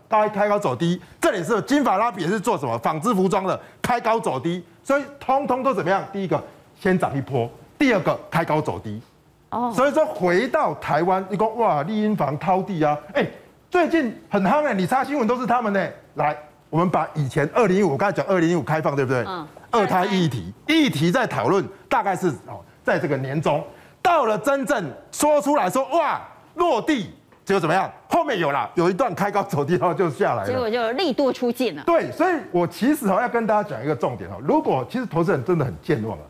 [0.08, 6.02] 开开高走低，这里是金法拉比也是做什么纺织服装的，开高走低，所以通通都怎么样？
[6.14, 6.42] 第一个
[6.80, 9.02] 先涨一波，第二个开高走低，
[9.50, 13.26] 哦，所以说回到台湾，你说哇，丽英房掏地啊，哎，
[13.70, 16.38] 最近很夯哎，你查新闻都是他们呢，来。
[16.72, 19.24] 我们把以前二零一五，我刚才讲二零一五开放，对不对？
[19.26, 19.48] 嗯。
[19.72, 23.64] 二胎议题，议题在讨论，大概是哦，在这个年中，
[24.02, 26.22] 到了真正说出来说哇，
[26.56, 27.14] 落地
[27.46, 27.90] 结果怎么样？
[28.10, 30.48] 后面有了，有一段开高走低，然后就下来了。
[30.48, 31.84] 结果就利多出尽了。
[31.86, 36.24] 对，所以我其实哦要跟大家讲一个重点哦，如果其实投资人真的很健忘啊，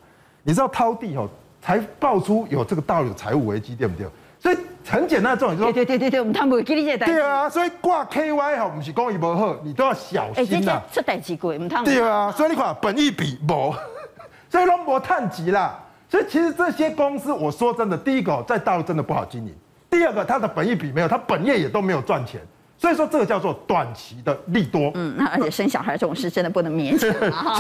[0.46, 1.28] 你知道掏地哦
[1.60, 4.08] 才爆出有这个大陆有财务危机，对不对？
[4.40, 7.08] 所以很简单的重点就是说，对对对对，我们他们会给你这代。
[7.08, 10.80] 对啊，所以挂 KY 哈，不是讲伊无好，你都要小心呐。
[10.92, 11.86] 出代志贵，我们他们。
[11.86, 13.74] 对啊，所以你看本益比无，
[14.48, 15.80] 所以拢无趁钱啦。
[16.08, 19.52] 所以其实这些公司，我说真的，第一个在大陆真的不好经营，
[19.90, 22.40] 第二个它的本益比没有，它本业也都没有赚钱。
[22.78, 24.92] 所以说这个叫做短期的利多。
[24.96, 27.10] 嗯，那而且生小孩这种事真的不能勉强。
[27.32, 27.58] 好，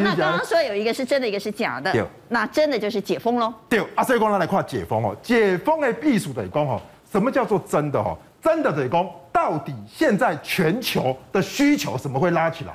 [0.00, 1.92] 那刚刚说有一个是真的，一个是假的。
[1.92, 2.04] 对。
[2.28, 3.52] 那真的就是解封喽。
[3.68, 3.80] 对。
[3.94, 8.16] 啊，所以讲咱来看解封哦，解封的避暑得讲哦，什么叫做真的哦？
[8.40, 12.72] 真的得讲，到底现在全球的需求什么会拉起来？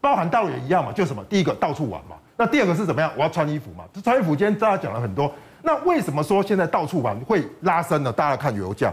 [0.00, 1.22] 包含大陆也一样嘛，就什么？
[1.30, 2.16] 第一个到处玩嘛。
[2.36, 3.08] 那第二个是怎么样？
[3.16, 3.84] 我要穿衣服嘛。
[3.94, 5.32] 这穿衣服今天大家讲了很多。
[5.62, 8.12] 那为什么说现在到处玩会拉升呢？
[8.12, 8.92] 大家看油价，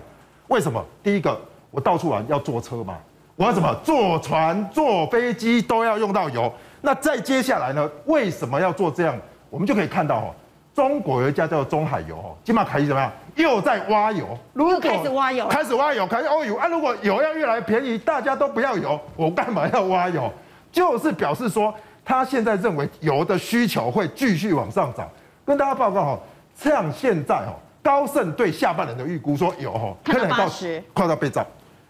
[0.49, 0.85] 为什么？
[1.01, 1.35] 第一个。
[1.71, 2.97] 我到处玩要坐车嘛？
[3.35, 6.51] 我要怎么坐船、坐飞机都要用到油。
[6.81, 7.89] 那再接下来呢？
[8.05, 9.17] 为什么要做这样？
[9.49, 10.35] 我们就可以看到哦，
[10.75, 13.11] 中国有一家叫做中海油哦，金马凯始怎么样？
[13.35, 14.37] 又在挖油。
[14.53, 16.67] 如果开始挖油，开始挖油，开始挖油啊！
[16.67, 20.31] 如果油要越来越便宜，大家都不要油，我干嘛要挖油？
[20.71, 25.07] 就是表示说，他现在认为油的需求会继续往上涨。
[25.45, 26.19] 跟大家报告哈，
[26.55, 31.45] 像现在哈，高盛对下半年的预估说油哈，可能到十，快到被涨。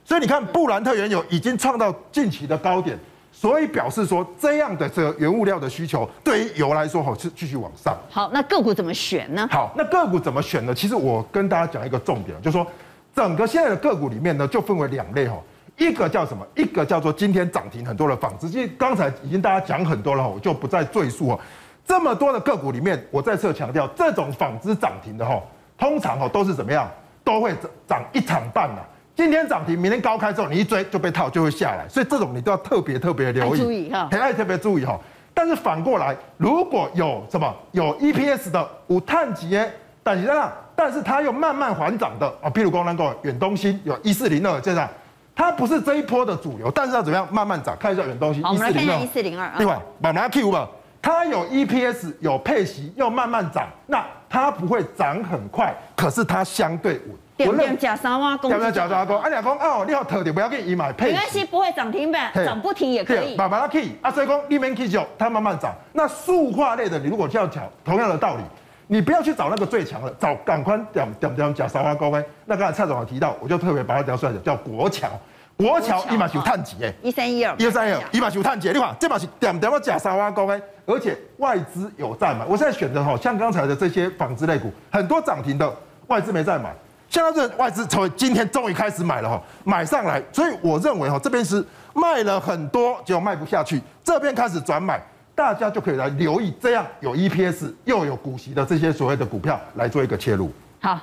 [0.09, 2.97] 所以你看，布兰特原油已经创到近期的高点，
[3.31, 7.95] 所以表示说这样的这个原物料的需求对于油来说，吼是继续往上。
[8.09, 9.47] 好，那个股怎么选呢？
[9.51, 10.73] 好，那个股怎么选呢？
[10.73, 12.65] 其实我跟大家讲一个重点，就是说
[13.13, 15.37] 整个现在的个股里面呢，就分为两类哈，
[15.77, 16.43] 一个叫什么？
[16.55, 21.39] 一个叫做今天涨停很多的纺织，其实刚才已经大家讲很多了，我就不再赘述哦。
[21.85, 25.39] 这么多的个股里面，我再次强调，这种纺织涨停的哈，
[25.77, 26.89] 通常哈都是怎么样？
[27.23, 27.53] 都会
[27.87, 28.81] 涨一场半呐。
[29.19, 34.97] 今天涨停，明天高开之后，你一追就被套，就会下来，所以这种你都要特别特别留意，注意哈，很爱特别注意哈。
[35.33, 39.69] 但是反过来，如果有什么有 EPS 的五碳级耶，
[40.01, 44.87] 但是呢，但是它又慢慢缓涨的啊，譬如光那个远东新有一四零二这样，
[45.35, 47.75] 它不是这一波的主流，但是要怎么样慢慢涨？
[47.77, 48.57] 看一下远东新，一
[49.05, 50.65] 四零二，另外把拿 Q 吧，
[51.01, 57.17] 它有 EPS 有配息又慢慢涨，那它不会涨很快，可是它相对稳。
[57.45, 59.17] 点点假三挖工，点点假三挖工。
[59.17, 61.07] 啊，你讲哦，你好特点不要给伊买配。
[61.07, 63.37] 没关系，不会涨停板，涨不停也可以。
[63.37, 65.73] 慢慢 key 啊，所以讲里面 key 就它慢慢涨。
[65.93, 68.43] 那塑化类的，你如果这样讲，同样的道理，
[68.87, 72.23] 你不要去找那个最强的，找赶快点点点假三挖工哎。
[72.45, 75.07] 那刚才蔡总有提到，我就特别把它调出来讲，叫国桥。
[75.55, 78.69] 国桥一码九碳几哎，一三一二，一三一二，一码九碳几。
[78.69, 82.45] 你看这码是点点假沙挖工哎，而且外资有在买。
[82.45, 85.69] 我现在选的哈，像刚才的这些纺织类股，很多涨停的
[86.07, 86.73] 外资没在买。
[87.09, 95.01] 现在是外资从今天终于开始买了哈，买上来，所以我认为哈，这边是卖了很多，结果卖不下去，这边开始转买，
[95.33, 100.51] 大家就可以来留意这样有 EPS 又有股息的这些所谓的股票来做一个切入。
[100.79, 100.99] 好，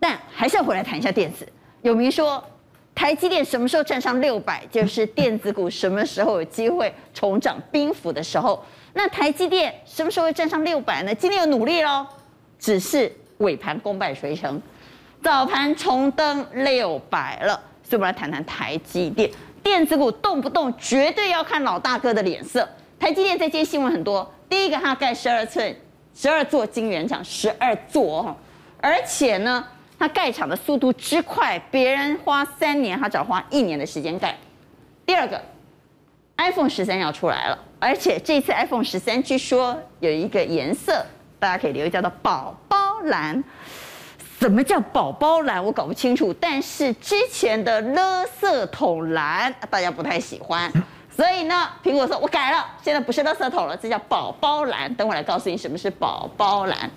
[0.00, 1.46] 但还是要回来谈一下电子。
[1.82, 2.42] 有明说
[2.92, 8.60] 台积电什么时候站上六百，就是电子股什么时候有机会重掌兵符的时候。
[8.94, 11.14] 那台积电什么时候会站上六百呢？
[11.14, 12.04] 今天有努力喽，
[12.58, 14.60] 只是尾盘功败垂成。
[15.26, 19.28] 早盘重登六百了，所以我们来谈谈台积电。
[19.60, 22.68] 电子股动不动绝对要看老大哥的脸色。
[22.96, 25.76] 台积电这些新闻很多，第一个它盖十二寸、
[26.14, 28.36] 十二座晶圆厂，十二座哈，
[28.80, 29.66] 而且呢，
[29.98, 34.32] 它盖厂的速度之快，别人花三年，它只要花一年的时间盖。
[35.04, 35.42] 第二个
[36.36, 41.04] ，iPhone 十三要出来了，而且这次 iPhone 十三据说有一个颜色，
[41.40, 43.42] 大家可以留意，叫做宝宝蓝。
[44.38, 45.64] 什么叫宝宝蓝？
[45.64, 46.32] 我搞不清楚。
[46.34, 50.70] 但是之前的垃圾桶蓝，大家不太喜欢，
[51.10, 54.94] 所以呢，苹果说我改了，现在不是垃圾桶了，这叫宝宝蓝。
[54.94, 56.90] 等我来告诉你什么是宝宝蓝。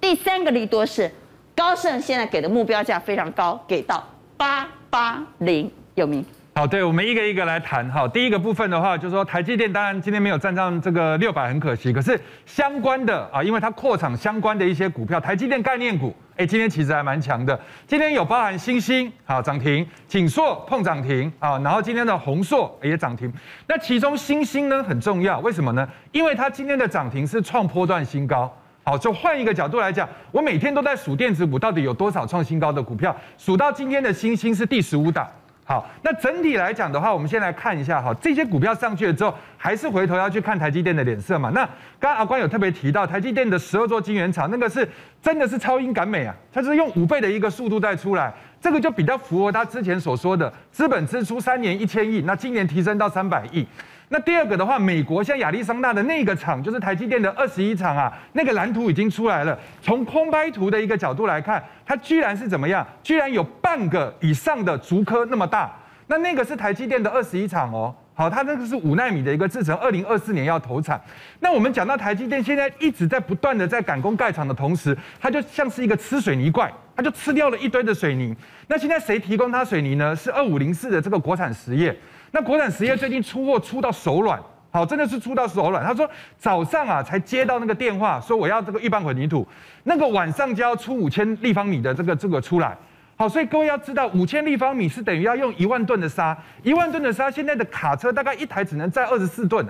[0.00, 1.10] 第三个利多是
[1.56, 6.22] 高盛现在给的目标价非常高，给到八八零，有名。
[6.54, 7.90] 好，对，我们一个一个来谈。
[7.90, 11.90] 哈，第一个部分的话，就是说台积电，当然今天没有站上这个六百，很可惜。
[11.90, 17.58] 可是相关的啊，因为它扩厂相关的一些股票，台积电概念股，哎，今天其实还蛮强的。
[17.86, 23.30] 今天有包含星星，好涨停，锦硕碰涨停，啊，然后今天的红硕也涨停。
[23.66, 25.86] 那其中星星呢很重要，为什么呢？
[26.10, 28.50] 因为它今天的涨停是创波段新高。
[28.84, 35.28] 好，就换一个角度来讲，我每天都在数电子股到底有多少创新高的股票，数到今天的星星是第十五档。
[35.64, 41.50] 好，那整体来讲的话，我们先来看一下哈，这些股票上去了之后，还是回头要去看台积电的脸色嘛。
[41.50, 41.64] 那
[42.00, 44.86] 刚刚阿关有特别提到，台积电的十二座晶圆厂，那个是
[45.22, 53.64] 真的是超英赶美啊，它是用五倍的一个速度在出来，这个就比较符合他之前所说的资本支出三年一千亿，那今年提升到三百亿。
[54.12, 59.58] 那第二个的话，美国像亚利桑那的那个厂，就是台积电的二十一厂啊，那个蓝图已经出来了。
[59.80, 62.86] 从空拍图的一个角度来看，它居然是怎么样？
[63.02, 65.74] 居然有半个以上的竹科那么大。
[66.08, 67.94] 那那个是台积电的二十一厂哦。
[68.12, 71.00] 好，它那个是五纳米的一个制程，二零二四年要投产。
[71.40, 78.36] 那我们讲到台积电现在一直在不断的在赶工盖厂的同时，它就像是一个吃水泥怪，它就吃掉了一堆的水泥。
[78.68, 80.14] 那现在谁提供它水泥呢？
[80.14, 81.96] 是二五零四的这个国产实业。
[82.34, 85.84] 那国产实业最近出货出到手软，好，真的是出到手软。
[85.84, 86.08] 他说
[86.38, 89.46] 早上啊才接到那个电话，说我要这个预拌混凝土，
[89.84, 92.74] 那个晚上就要出五千立方米的这个这个出来，
[93.16, 99.62] 好，所以各位要知道，五千立方米是等于要用一万吨的沙，一万吨的沙现在的卡车大概一台只能载二十四吨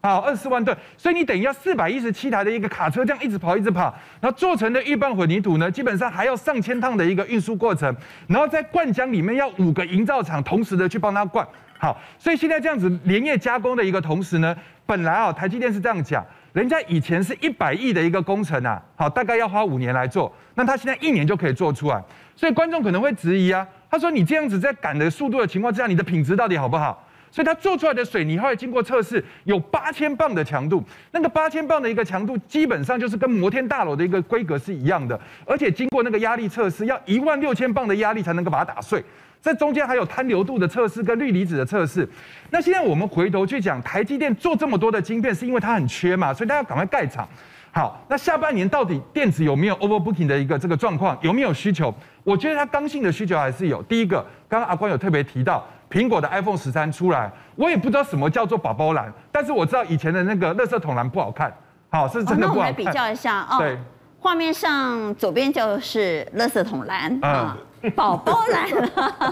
[0.00, 7.94] 啊，好，二十四万吨，所以你等于要四百一十七台的一个卡车这样一直跑一直跑，然后做成的预拌混凝土呢，基本上还要上千趟的一个运输过程，
[8.26, 11.46] 然后在灌浆里面要五个营造厂同时的去帮它灌。
[11.78, 14.56] 好，所以现在这样子连夜加工的一个同时呢，
[14.86, 22.02] 本来啊，台积电是这样讲，人家以前是一百亿的一个工程啊，好，大概要花五年来做，那他现在一年就可以做出来，
[22.34, 27.02] 所以观众可能会质疑啊，他说你这样子在赶的速度的情况之下，你的品质到底好不好？
[27.30, 39.04] 所以他做出来的水泥后来经过测试，有八千磅的强度，那个八千磅的一个强度，基本上就是跟摩天大楼的一个规格是一样的，而且经过那个压力测试，要一万六千磅的压力才能够把它打碎。
[39.42, 42.08] 这中间还有滩流度的测试跟氯离子的测试。
[42.50, 47.28] 那现在我们回头去讲，台积电做这么多的晶片，是因为它很缺嘛，所以它要赶快盖厂。
[47.70, 51.94] 好，那下半年到底电子有没有 overbooking 的一个这个状况，有没有需求？
[52.24, 53.82] 我觉得它刚性的需求还是有。
[53.82, 61.54] 第一个，刚刚阿关有特别提到，苹果的 iPhone 十三出来，我也不知道什么叫做宝宝蓝，但是我知道以前的那个垃圾桶蓝不好看，
[61.90, 62.54] 好，是真的不好看。
[62.54, 63.58] 哦，那我们来比较一下哦。
[63.58, 63.78] 对，
[64.18, 67.54] 画面上左边就是垃圾桶蓝啊。
[67.58, 68.68] 嗯宝宝蓝，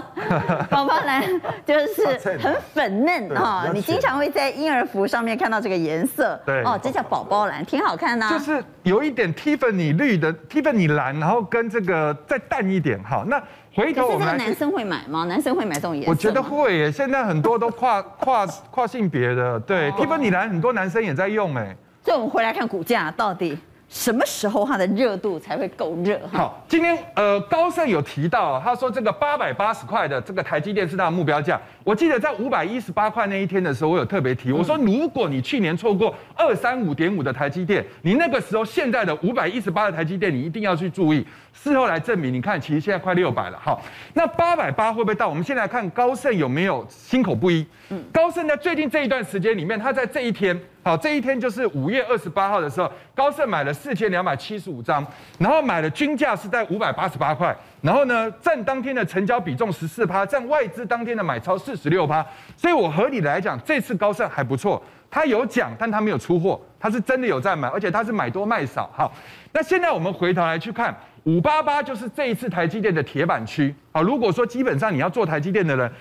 [0.69, 1.23] 宝宝蓝
[1.65, 3.69] 就是很粉嫩啊！
[3.73, 8.27] 你经常会在婴儿服上面看到这个颜色，对哦，这叫宝宝蓝，挺好看的。
[8.29, 13.03] 就是有一点 Tiffany 绿的 Tiffany 蓝，然后跟这个再淡一点。
[13.03, 13.41] 好，那
[13.73, 15.25] 回头我们来，男生会买吗？
[15.25, 16.11] 男生会买这种颜色？
[16.11, 21.75] 我觉得会耶，现在很多都跨跨跨性别的，对 Tiffany 蓝很多男生也在用哎。
[22.03, 23.57] 所以我们回来看股价到底。
[23.87, 26.19] 什么时候它的热度才会够热？
[26.33, 31.59] 好，今天呃高盛有提到，他说这个八百八十块的这个台积电是他的目标价。
[31.83, 41.25] 我记得在五百一十八块那一天的时候，我有特别提，我说如果你去年错过二三五点五的台积电，你那个时候现在的五百一十八的台积电，你一定要去注意。
[41.53, 43.59] 事后来证明，你看其实现在快六百了。
[43.63, 43.81] 好，
[44.13, 45.27] 那八百八会不会到？
[45.29, 47.65] 我们现在来看高盛有没有心口不一？
[47.89, 50.59] 嗯，高盛在最近这一段时间里面，他在这一天。
[50.85, 55.03] 好，这一天就是五月二十八号的时候，高盛买了四千两百七十五张，
[55.39, 62.23] 然后买的均价是在五百八十八块，然后呢，占当天的成交比重十四趴，占外资当天的买超四十六趴，
[62.55, 64.79] 所以我合理的来讲，这次高盛还不错，
[65.09, 68.87] 他有讲，但他没有出货，他是真的有在买，而且他是买多卖少。
[68.93, 69.11] 好，
[69.53, 73.73] 那现在我们回头来去看五八八，就是这一次台积电的铁板区。
[73.91, 75.91] 好，如果说基本上你要做台积电的人。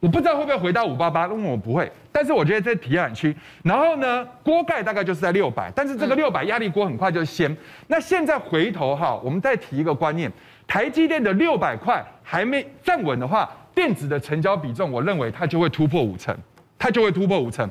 [0.00, 1.90] 我不知道会不会回到五八八，因为我不会。
[2.12, 3.34] 但是我觉得在铁板区，
[3.64, 7.54] 然后呢，锅盖大概就是在六百，但是这个六百压力锅很快就掀。
[7.88, 10.30] 那现在回头哈，我们再提一个观念，
[10.66, 16.36] 台积电的六百块还没站稳的话，电子的成交比重，我认为它就会突破五成，
[16.78, 17.68] 它就会突破五成。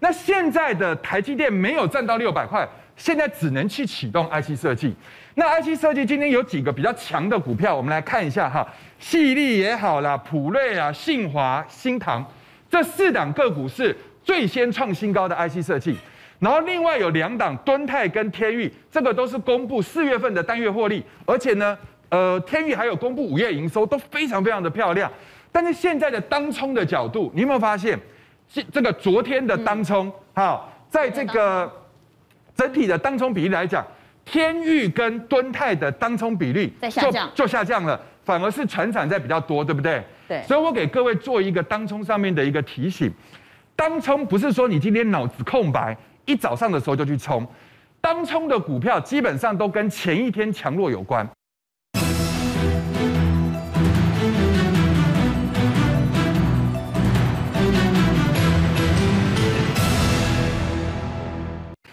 [0.00, 4.94] 那现在的台积电没有站到六百块，现在只能去启动 IC 设计。
[5.38, 8.66] 那 IC 设计今天有几个比较强的股票，我们来看一下哈，
[9.00, 12.26] 矽力也好啦，普瑞啊、信华、新唐
[12.68, 15.96] 这四档个股是最先创新高的 IC 设计。
[16.40, 21.78] 然后另外有两档敦泰跟天域，这个都是公布四月份的单月获利，而且呢，
[22.08, 25.08] 呃，天域还有公布五月营收都非常非常的漂亮。
[25.52, 27.96] 但是现在的当冲的角度，你有没有发现？
[28.72, 31.72] 这个昨天的当冲，好，在这个
[32.56, 33.86] 整体的当冲比例来讲，
[34.30, 40.04] 天域跟敦泰的当冲比率在下降，就下降了，反而是船产在比较多，对不对？
[40.28, 40.42] 对。
[40.42, 43.10] 所以我给各位做一个当冲上面的一个提醒，
[43.74, 47.46] 当冲不是说你今天脑子空白，一早上的时候就去冲，
[48.02, 51.26] 当冲的股票基本上都跟前一天强弱有关。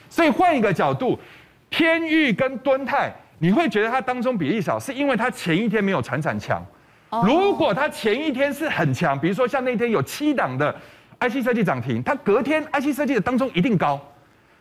[0.09, 1.19] 所以换一个角度，
[1.75, 6.65] 天域跟敦泰，你会觉得它当中比例少，是因为它前一天没有船产强。
[7.25, 10.73] 如果它前一天是很强，比如说像那天有七档的
[11.19, 13.99] IC 设计涨停，它隔天 IC 设计的当中一定高。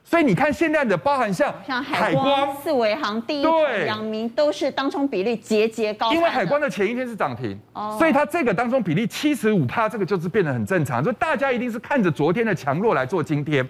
[0.02, 3.44] 所以你看现在的包含像像海光、四维航、第一、
[3.86, 6.12] 阳明都是当中比例节节高。
[6.12, 7.56] 因为海光的前一天是涨停，
[7.96, 11.00] 所以它这个当中比例七十五趴，这个就是变得很正常。
[11.00, 13.64] 所以大家一定是看着昨天的强弱来做今天。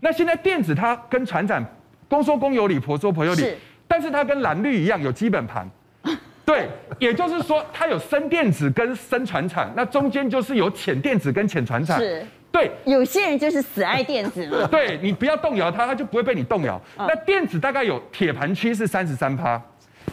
[0.00, 1.64] 那现在电子它跟传产
[2.10, 3.56] 公说公有理，婆说婆有理，是。
[3.86, 5.68] 但是它跟蓝绿一样有基本盘，
[6.44, 16.80] 对，也就是说它有深电子跟深传产，那中间就是有浅电子跟浅传产，是，对，有些人就是死爱电子嘛， 对，你不要动摇它，它就不会被你动摇。
[16.98, 19.60] 那电子大概有铁盘区是三十三趴，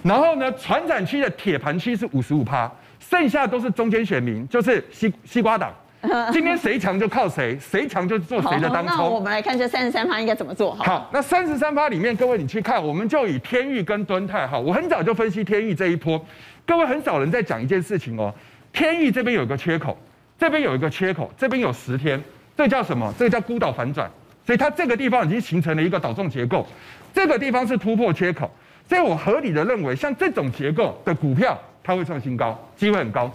[0.03, 5.73] 然后呢，传产区的铁盘区是五十五趴，剩下都是中间选民，就是西西瓜党。
[6.31, 8.97] 今天谁强就靠谁，谁强就做谁的当冲。
[8.97, 10.75] 那我们来看这三十三趴应该怎么做？
[10.75, 14.59] 好，好，那三十三趴里面，各位你去看，我们就以天域跟敦泰哈。
[14.59, 16.23] 我很早就分析天域这一波，
[16.67, 18.31] 各位很少人在讲一件事情哦。
[18.71, 19.97] 天域这边有一个缺口，
[20.37, 22.21] 这边有一个缺口，这边有十天，
[22.55, 23.11] 这叫什么？
[23.17, 24.09] 这个叫孤岛反转，
[24.45, 26.65] 所以它这个地方已经形成了一个岛状结构，
[27.11, 28.49] 这个地方是突破缺口，
[28.87, 33.31] 所以我合理的认为，像这种结构的股票，它会创新高，机会很高。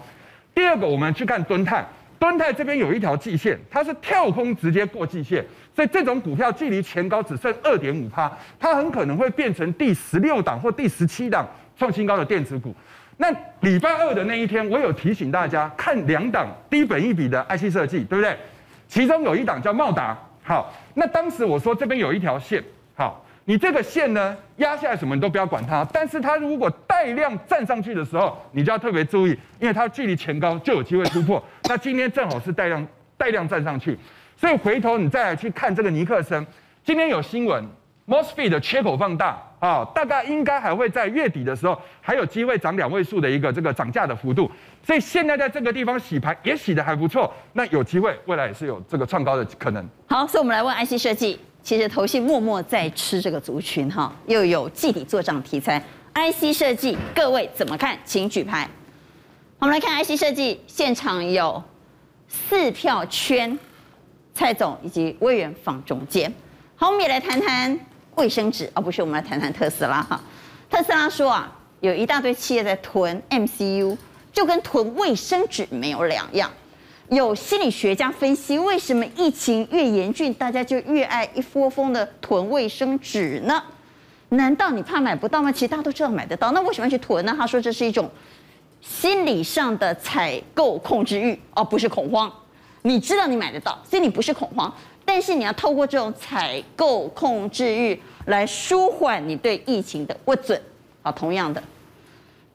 [0.55, 1.85] 第二个，我们去看敦泰。
[2.23, 5.43] 敦泰这边有一条季线，它是跳空直接过季线，
[5.75, 11.45] 所以这种股票距离前高只剩二点五趴，它很可能会变成第十六档或第十七档
[11.77, 12.73] 创新高的电子股。
[13.17, 18.37] 那礼拜二的那一天，我有提醒大家看两档低本益比的 IC 设计，对不对？
[18.87, 22.63] 其中有一档叫茂达，好，那当时我说这边有一条线，
[22.95, 23.22] 好。
[23.45, 31.43] 你这个线呢，压下来什么你都不要管它，但是它如果带量站上去的时候，你就要特别注意，因为它距离前高就有机会突破。
[31.65, 32.87] 那今天正好是带量
[33.17, 33.97] 带量站上去，
[34.37, 36.45] 所以回头你再来去看这个尼克森，
[36.85, 37.61] 今天有新闻
[38.07, 44.49] ，MOSFET 的缺口放大啊，大概应该还会在月底的时候还有机会涨两位数的一个这个涨价的幅度，
[44.81, 49.85] 所以现在在这个地方洗盘也洗得还不错，那有机会未来也是有这个创高的可能。
[50.07, 51.37] 好，所以我们来问 IC 设计。
[51.63, 55.81] 其实投信默默在吃这个族群哈，又有集体作帐题材
[56.13, 57.97] ，IC 设计，各位怎么看？
[58.03, 58.69] 请举牌。
[59.59, 61.63] 我们来看 IC 设计现场有
[62.27, 63.57] 四票圈，
[64.33, 66.31] 蔡总以及魏源放中间。
[66.75, 67.79] 好，我们也来谈谈
[68.15, 70.19] 卫生纸，而不是我们来谈谈特斯拉哈。
[70.69, 71.49] 特斯拉说啊，
[71.79, 73.97] 有一大堆企业在囤 MCU，
[74.33, 76.51] 就跟囤卫生纸没有两样。
[77.15, 83.61] 有心理学家分析，为什么疫情越严峻，大家就越爱一窝蜂的囤卫生纸呢？
[84.29, 85.51] 难道你怕买不到吗？
[85.51, 87.35] 其实大家都知道买得到，那为什么要去囤呢？
[87.37, 88.09] 他说这是一种
[88.81, 92.31] 心理上的采购控制欲，而不是恐慌。
[92.81, 94.73] 你知道你买得到，所以你不是恐慌，
[95.05, 100.59] 但是你要透过这种采购控制欲来舒缓你对疫情的不准。
[101.03, 101.61] 啊，同样的，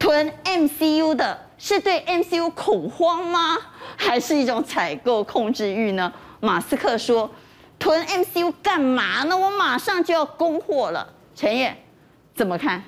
[0.00, 1.47] 囤 MCU 的。
[1.58, 3.58] 是对 MCU 恐慌吗？
[3.96, 6.12] 还是一种采购控制欲呢？
[6.40, 7.28] 马斯克说
[7.78, 9.36] ：“囤 MCU 干嘛呢？
[9.36, 11.76] 我马上就要供货了。”陈烨
[12.34, 12.82] 怎么看？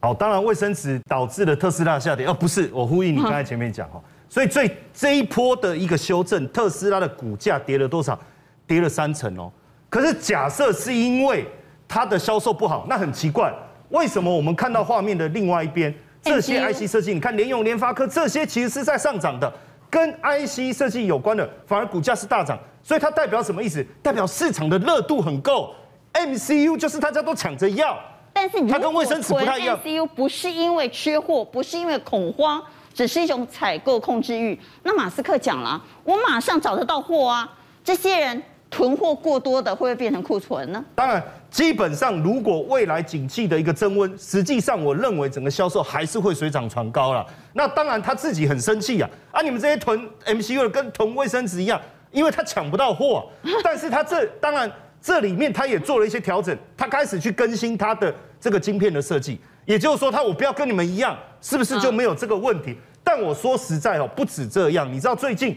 [0.00, 8.18] 好，当然卫生纸导致了特斯拉下跌，哦，不是，我呼应你刚才前面讲哈，所以最这一波的一个修正，特斯拉的股价跌了多少？
[8.66, 9.50] 跌了三成哦。
[9.88, 11.46] 可是假设是因为
[11.86, 13.52] 它的销售不好，那很奇怪，
[13.90, 15.94] 为什么我们看到画面的另外一边？
[16.22, 19.52] 这些 IC 设计，你看联咏、联发科这些其实是在上涨的，
[19.88, 23.84] 跟 IC 设计有关的，反而股价是大涨，所以它代表什么意思？
[24.02, 25.74] 代表市场的热度很够
[26.12, 27.98] ，MCU 就是大家都抢着要。
[28.32, 32.62] 但是它跟卫生纸不太一样，MCU 不是因为缺货，不是因为恐慌，
[32.94, 34.58] 只是一种采购控制欲。
[34.84, 37.50] 那马斯克讲了，我马上找得到货啊，
[37.82, 38.40] 这些人
[38.70, 40.84] 囤货过多的会不会变成库存呢？
[40.94, 47.26] 当然，基本上如果未来景气的一个增温，实际上我认为整个销售还是会水涨船高了。
[47.52, 53.28] 那当然他自己很生气啊，啊，你们这些囤 MCU 的跟囤卫生纸一样，因为他抢不到货，
[53.64, 54.70] 但是他这当然。
[55.00, 62.76] 这里面他也做了一些调整，他开始去更新他的这个晶片的设计，也就是说，他我不要跟你们一样，是不是就没有这个问题？
[63.04, 65.56] 但我说实在哦，不止这样，你知道最近，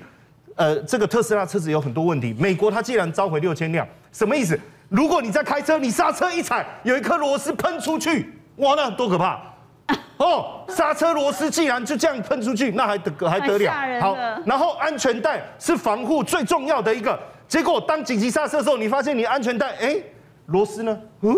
[0.62, 4.56] 呃，这个特斯拉车子有很多问题，美国它既然召回六千辆，什么意思？
[4.90, 9.42] 如果你在开车，你刹车一踩，有一颗螺丝喷出去，哇，那多可怕！
[10.24, 14.00] 哦，刹车螺丝既然就这样喷出去，那还得还得了？
[14.00, 17.20] 好，然后安全带是防护最重要的一个。
[17.48, 19.98] 结果当紧急刹车的时候，你发现你安全带，哎，
[20.46, 20.96] 螺丝呢？
[21.22, 21.36] 嗯，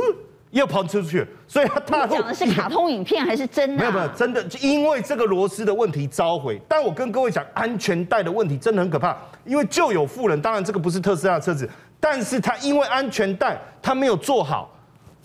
[0.53, 1.27] 又跑出去。
[1.45, 2.13] 所以他踏入。
[2.15, 3.77] 讲的是卡通影片还是真的？
[3.77, 6.57] 没有没有，真的，就因为这个螺丝的问题召回。
[6.67, 14.71] 但我跟各位讲，安全带的问题真的很可怕，因为就有富人，当然这个不是特斯拉的车子，但是他因为安全带他没有做好，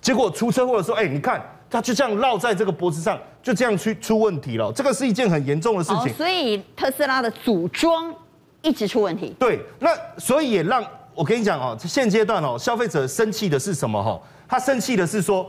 [0.01, 4.73] 结果出车祸的时候，哎，你看他就这样绕在这个脖子上，就这样去出问题了。
[4.73, 6.13] 这个是一件很严重的事情。
[6.15, 8.15] 所以特斯拉的组装。
[8.61, 14.21] 一直出问题，对，那所以也让我跟你讲哦，现阶段哦，消费者生气的是什么哈？
[14.49, 15.49] 他生气的是说，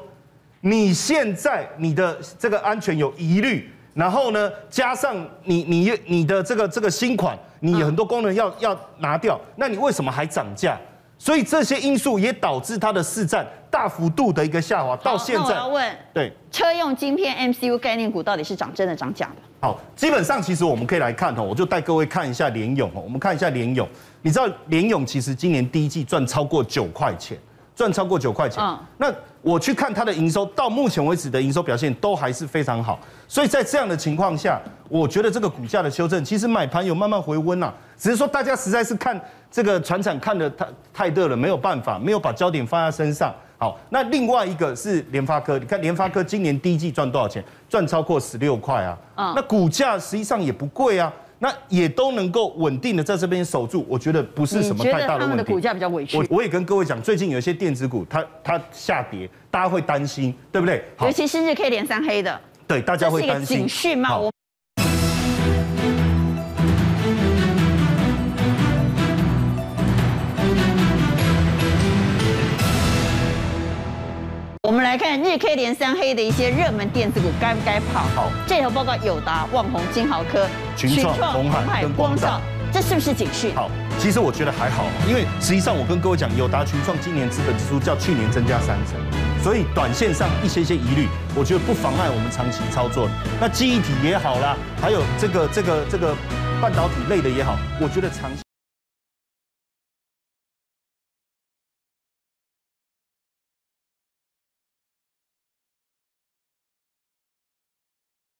[0.61, 10.77] 你现在你的这个安全有疑虑，然后呢，加上你你你的这个这个新款，你很多功能要要拿掉，那你为什么还涨价？
[11.17, 14.95] 所以这些因素也导致它的市占大幅度的一个下滑。
[14.97, 19.41] 到现在，那我要问，对，车用晶片 MCU 概念股到底是涨真的涨假的？
[19.59, 23.01] 好，基本上其实我们可以来看哦，我就带各位看一下联勇哦。
[23.03, 23.85] 我们看一下联勇，
[24.21, 27.37] 你知道联勇其实今年第一季赚超过九块钱，
[27.79, 28.61] 赚超过九块钱。
[28.61, 29.09] 嗯，那
[29.41, 32.99] 我去看它的营收，到目前为止的营收表现都还是非常好。
[33.25, 39.17] 所以在这样的情况下，我觉得这个股价的修正，其实买盘有慢慢回温呐，只是说大家实在是看
[39.49, 43.33] 这个船产看的太太热了，没有办法，没有把焦点放在身上。
[43.57, 47.41] 好，那另外一个是联发科，你看联发科今年第一季赚多少钱？
[47.69, 48.97] 赚超过十六块啊！
[49.15, 55.21] 啊，那股价实际上也不贵啊，那也都能够稳定的在这边守住，我觉得不是什么太大的问题。
[55.21, 56.17] 他们的股价比较委屈。
[56.17, 60.83] 我我也跟各位讲，最近有一些电子股它它下跌，大家会担心，对不对？
[61.01, 63.59] 尤其是日 K 连三黑的，对，大家会担心。
[63.59, 64.17] 警讯吗？
[64.17, 64.31] 我。
[74.67, 78.01] 我们来看日 K 连三黑的一些热门电子股该不该跑？
[78.13, 80.45] 好，这条报告友达、旺宏、金豪科、
[80.75, 83.55] 群创、鸿海跟光罩，这是不是警讯？
[83.55, 88.99] 好，其实我觉得还好，因为实际上我跟各位讲，友达、群创今年资本支出较去年增加三成，
[89.41, 93.09] 所以短线上一些些疑虑，我觉得不妨碍我们长期操作。
[93.39, 96.13] 那记忆体也好啦，还有这个这个这个
[96.61, 98.43] 半导体类的也好，我觉得长期。